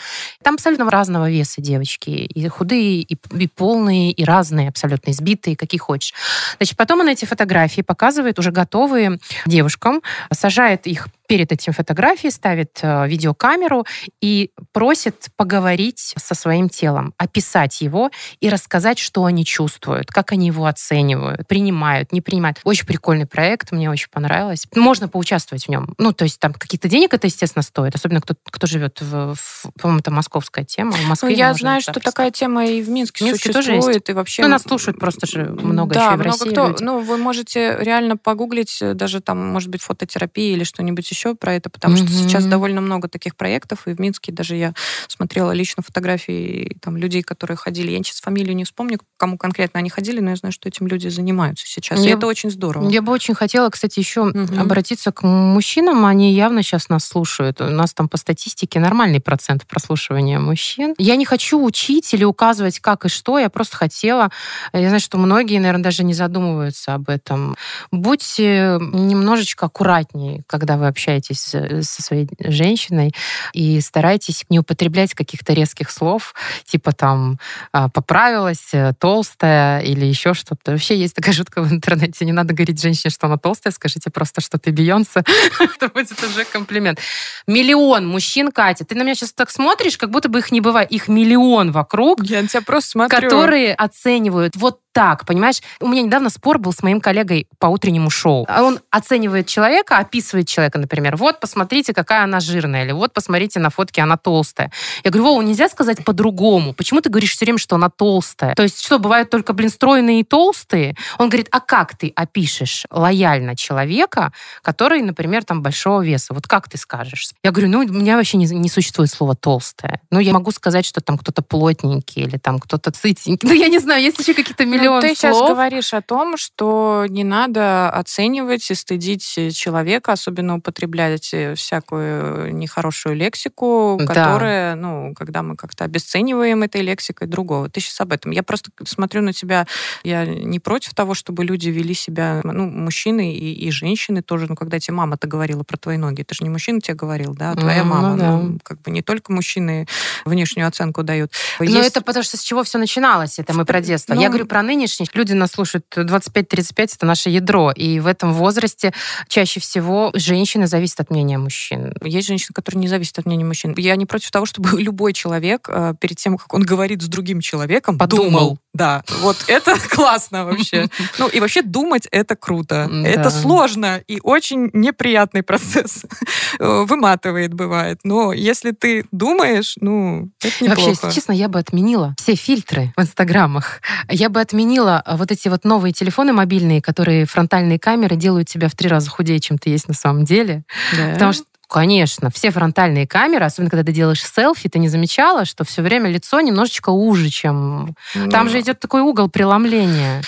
[0.43, 5.79] Там абсолютно разного веса девочки, и худые, и, и полные, и разные, абсолютно избитые, какие
[5.79, 6.13] хочешь.
[6.57, 10.01] Значит, потом он эти фотографии показывает уже готовые девушкам,
[10.31, 13.85] сажает их перед этим фотографией, ставит э, видеокамеру
[14.19, 18.11] и просит поговорить со своим телом, описать его
[18.41, 22.59] и рассказать, что они чувствуют, как они его оценивают, принимают, не принимают.
[22.65, 24.67] Очень прикольный проект, мне очень понравилось.
[24.75, 25.95] Можно поучаствовать в нем.
[25.97, 29.71] Ну, то есть там какие-то денег это, естественно, стоит, особенно кто, кто живет в, в
[29.79, 30.91] по-моему, это московская тема.
[30.91, 34.09] В Москве ну, я знаю, что такая тема и в Минске, Минске существует, тоже есть.
[34.09, 34.41] и вообще...
[34.41, 36.67] Ну, нас слушают просто же много да, еще и в много России кто.
[36.67, 36.83] Люди.
[36.83, 41.35] Ну, вы можете реально погуглить э, даже там, может быть, фототерапия или что-нибудь еще еще
[41.35, 42.07] про это, потому mm-hmm.
[42.07, 44.73] что сейчас довольно много таких проектов, и в Минске даже я
[45.07, 47.91] смотрела лично фотографии там людей, которые ходили.
[47.91, 51.07] Я сейчас фамилию не вспомню, кому конкретно они ходили, но я знаю, что этим люди
[51.09, 51.99] занимаются сейчас.
[51.99, 52.89] Я, и это очень здорово.
[52.89, 54.59] Я бы очень хотела, кстати, еще mm-hmm.
[54.59, 56.05] обратиться к мужчинам.
[56.05, 57.61] Они явно сейчас нас слушают.
[57.61, 60.95] У нас там по статистике нормальный процент прослушивания мужчин.
[60.97, 63.37] Я не хочу учить или указывать, как и что.
[63.37, 64.31] Я просто хотела...
[64.73, 67.55] Я знаю, что многие, наверное, даже не задумываются об этом.
[67.91, 71.55] Будьте немножечко аккуратнее, когда вы общаетесь общаетесь
[71.87, 73.13] со своей женщиной
[73.53, 76.33] и старайтесь не употреблять каких-то резких слов,
[76.65, 77.39] типа там
[77.71, 80.71] а, поправилась, э, толстая или еще что-то.
[80.71, 82.25] Вообще есть такая шутка в интернете.
[82.25, 85.23] Не надо говорить женщине, что она толстая, скажите просто, что ты Бейонсе.
[85.59, 86.99] Это будет уже комплимент.
[87.47, 88.85] Миллион мужчин, Катя.
[88.85, 90.91] Ты на меня сейчас так смотришь, как будто бы их не бывает.
[90.91, 92.23] Их миллион вокруг.
[92.23, 93.29] Я на тебя просто смотрю.
[93.29, 95.61] Которые оценивают вот так, понимаешь?
[95.79, 98.45] У меня недавно спор был с моим коллегой по утреннему шоу.
[98.49, 101.15] Он оценивает человека, описывает человека, например.
[101.15, 102.83] Вот, посмотрите, какая она жирная.
[102.83, 104.71] Или вот, посмотрите на фотке, она толстая.
[105.03, 106.73] Я говорю, Вова, нельзя сказать по-другому.
[106.73, 108.55] Почему ты говоришь все время, что она толстая?
[108.55, 110.95] То есть что, бывают только, блин, стройные и толстые?
[111.17, 116.33] Он говорит, а как ты опишешь лояльно человека, который, например, там большого веса?
[116.33, 117.29] Вот как ты скажешь?
[117.43, 120.01] Я говорю, ну, у меня вообще не, не существует слова толстая.
[120.11, 123.47] Ну, я могу сказать, что там кто-то плотненький или там кто-то цитенький.
[123.47, 125.17] Ну, я не знаю, есть еще какие-то миллион ну, ты слов.
[125.17, 129.23] сейчас говоришь о том, что не надо оценивать и стыдить
[129.55, 134.07] человека, особенно употреблять э, всякую нехорошую лексику, да.
[134.07, 137.69] которая, ну, когда мы как-то обесцениваем этой лексикой другого.
[137.69, 138.31] Ты сейчас об этом.
[138.31, 139.67] Я просто смотрю на тебя,
[140.03, 144.55] я не против того, чтобы люди вели себя, ну, мужчины и, и женщины тоже, ну,
[144.55, 147.55] когда тебе мама-то говорила про твои ноги, это же не мужчина тебе говорил, да, а
[147.55, 148.09] твоя mm, мама.
[148.09, 148.31] Ну, да.
[148.31, 149.85] ну, как бы не только мужчины
[150.25, 151.31] внешнюю оценку дают.
[151.59, 151.89] Но Есть...
[151.89, 154.15] это потому что с чего все начиналось, это мы про детство.
[154.15, 155.13] Ну, я говорю про нынешних.
[155.15, 157.71] Люди нас слушают 25-35, это наше ядро.
[157.71, 158.93] И в этом возрасте
[159.27, 161.93] чаще всего женщины зависят от мнения мужчин.
[162.03, 163.75] Есть женщины, которые не зависят от мнения мужчин.
[163.77, 167.41] Я не против того, чтобы любой человек э, перед тем, как он говорит с другим
[167.41, 168.31] человеком, подумал.
[168.31, 168.59] Думал.
[168.73, 170.87] Да, вот это классно вообще.
[171.19, 172.89] Ну и вообще думать это круто.
[173.05, 176.03] Это сложно и очень неприятный процесс.
[176.59, 177.99] Э, выматывает бывает.
[178.03, 180.69] Но если ты думаешь, ну, это неплохо.
[180.69, 183.81] Вообще, если честно, я бы отменила все фильтры в инстаграмах.
[184.09, 188.69] Я бы отменила а, вот эти вот новые телефоны мобильные, которые фронтальные камеры делают тебя
[188.69, 190.60] в три раза худее, чем ты есть на самом деле.
[190.97, 191.13] Да.
[191.13, 195.63] Потому что Конечно, все фронтальные камеры, особенно когда ты делаешь селфи, ты не замечала, что
[195.63, 197.95] все время лицо немножечко уже, чем...
[198.13, 198.29] Mm.
[198.29, 200.21] Там же идет такой угол преломления.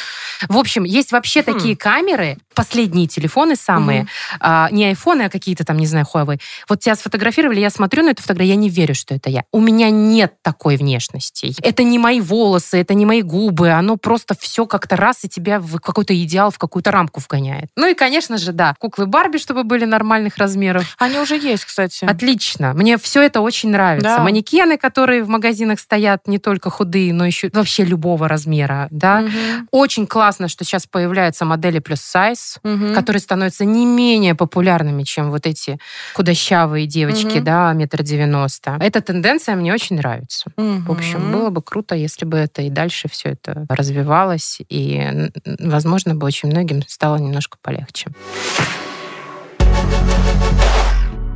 [0.48, 1.44] В общем, есть вообще mm.
[1.44, 4.08] такие камеры, последние телефоны самые, mm
[4.40, 6.40] а, не айфоны, а какие-то там, не знаю, Huawei.
[6.68, 9.44] Вот тебя сфотографировали, я смотрю на эту фотографию, я не верю, что это я.
[9.52, 11.56] У меня нет такой внешности.
[11.62, 15.60] Это не мои волосы, это не мои губы, оно просто все как-то раз и тебя
[15.60, 17.70] в какой-то идеал, в какую-то рамку вгоняет.
[17.76, 20.96] Ну и, конечно же, да, куклы Барби, чтобы были нормальных размеров.
[20.98, 22.06] Они уже есть, кстати.
[22.06, 22.74] Отлично.
[22.74, 24.18] Мне все это очень нравится.
[24.18, 24.24] Да.
[24.24, 29.22] Манекены, которые в магазинах стоят, не только худые, но еще вообще любого размера, да.
[29.22, 29.68] Угу.
[29.72, 32.94] Очень классно, что сейчас появляются модели плюс сайз, угу.
[32.94, 35.80] которые становятся не менее популярными, чем вот эти
[36.14, 37.46] худощавые девочки, угу.
[37.46, 38.78] да, метр девяносто.
[38.80, 40.52] Эта тенденция мне очень нравится.
[40.58, 40.84] Угу.
[40.88, 45.30] В общем, было бы круто, если бы это и дальше все это развивалось, и,
[45.60, 48.12] возможно, бы очень многим стало немножко полегче.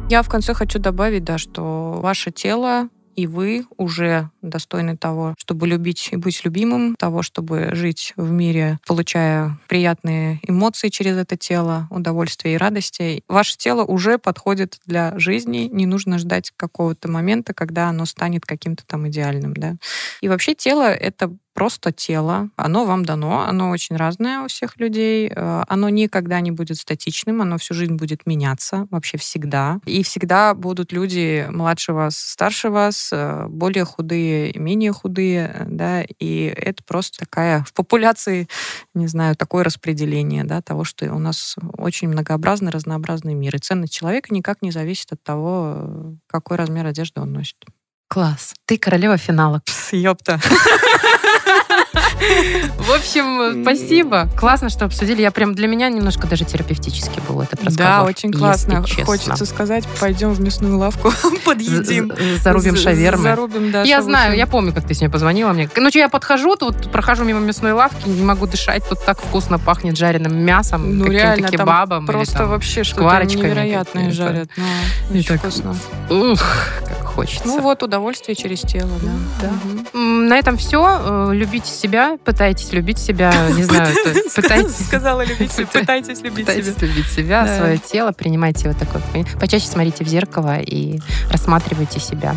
[0.10, 2.88] Я в конце хочу добавить, да, что ваше тело
[3.18, 8.80] и вы уже достойны того, чтобы любить и быть любимым, того, чтобы жить в мире,
[8.88, 13.24] получая приятные эмоции через это тело, удовольствие и радости.
[13.28, 18.86] Ваше тело уже подходит для жизни, не нужно ждать какого-то момента, когда оно станет каким-то
[18.86, 19.76] там идеальным, да.
[20.22, 22.52] И вообще тело— это просто тело.
[22.56, 25.28] Оно вам дано, оно очень разное у всех людей.
[25.28, 29.80] Э, оно никогда не будет статичным, оно всю жизнь будет меняться, вообще всегда.
[29.88, 36.44] И всегда будут люди младше вас, старше вас, э, более худые, менее худые, да, и
[36.44, 38.48] это просто такая в популяции,
[38.94, 43.56] не знаю, такое распределение, да, того, что у нас очень многообразный, разнообразный мир.
[43.56, 47.58] И ценность человека никак не зависит от того, какой размер одежды он носит.
[48.08, 48.54] Класс.
[48.66, 49.64] Ты королева финала.
[49.92, 50.40] Ёпта.
[52.78, 54.28] В общем, спасибо.
[54.38, 55.22] Классно, что обсудили.
[55.22, 57.94] Я прям для меня немножко даже терапевтически был этот разговор.
[57.94, 58.84] Да, очень классно.
[59.06, 61.12] Хочется сказать, пойдем в мясную лавку,
[61.46, 62.12] подъедим.
[62.42, 63.24] Зарубим шавермы.
[63.24, 63.84] Зарубим, да.
[63.84, 65.70] Я знаю, я помню, как ты с ней позвонила мне.
[65.76, 69.60] Ну, что я подхожу, тут прохожу мимо мясной лавки, не могу дышать, тут так вкусно
[69.60, 72.06] пахнет жареным мясом, ну, каким-то кебабом.
[72.06, 74.50] Просто вообще что-то невероятное жарят.
[74.58, 75.76] Ну, очень вкусно.
[76.10, 76.42] Ух,
[76.86, 77.48] как хочется.
[77.48, 79.50] Ну вот, удовольствие через тело, да.
[79.50, 80.00] да.
[80.00, 81.02] На этом все.
[81.04, 83.94] Э, любите себя, пытайтесь любить себя, не знаю,
[84.36, 84.88] пытайтесь...
[84.88, 86.56] Сказала любить себя, пытайтесь любить себя.
[86.56, 89.26] Пытайтесь любить себя, свое тело, принимайте вот такое.
[89.40, 91.00] Почаще смотрите в зеркало и
[91.32, 92.36] рассматривайте себя.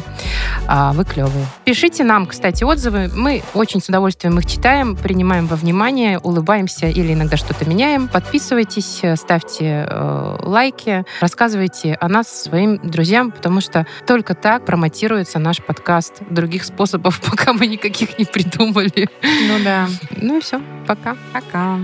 [0.67, 1.47] А, вы клевые.
[1.65, 3.11] Пишите нам, кстати, отзывы.
[3.15, 8.09] Мы очень с удовольствием их читаем, принимаем во внимание, улыбаемся или иногда что-то меняем.
[8.09, 15.63] Подписывайтесь, ставьте э, лайки, рассказывайте о нас своим друзьям, потому что только так промотируется наш
[15.63, 16.23] подкаст.
[16.31, 19.09] Других способов пока мы никаких не придумали.
[19.23, 19.89] Ну да.
[20.17, 20.61] Ну и все.
[20.87, 21.17] Пока.
[21.33, 21.79] Пока.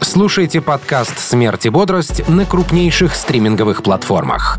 [0.00, 4.58] Слушайте подкаст «Смерть и бодрость» на крупнейших стриминговых платформах.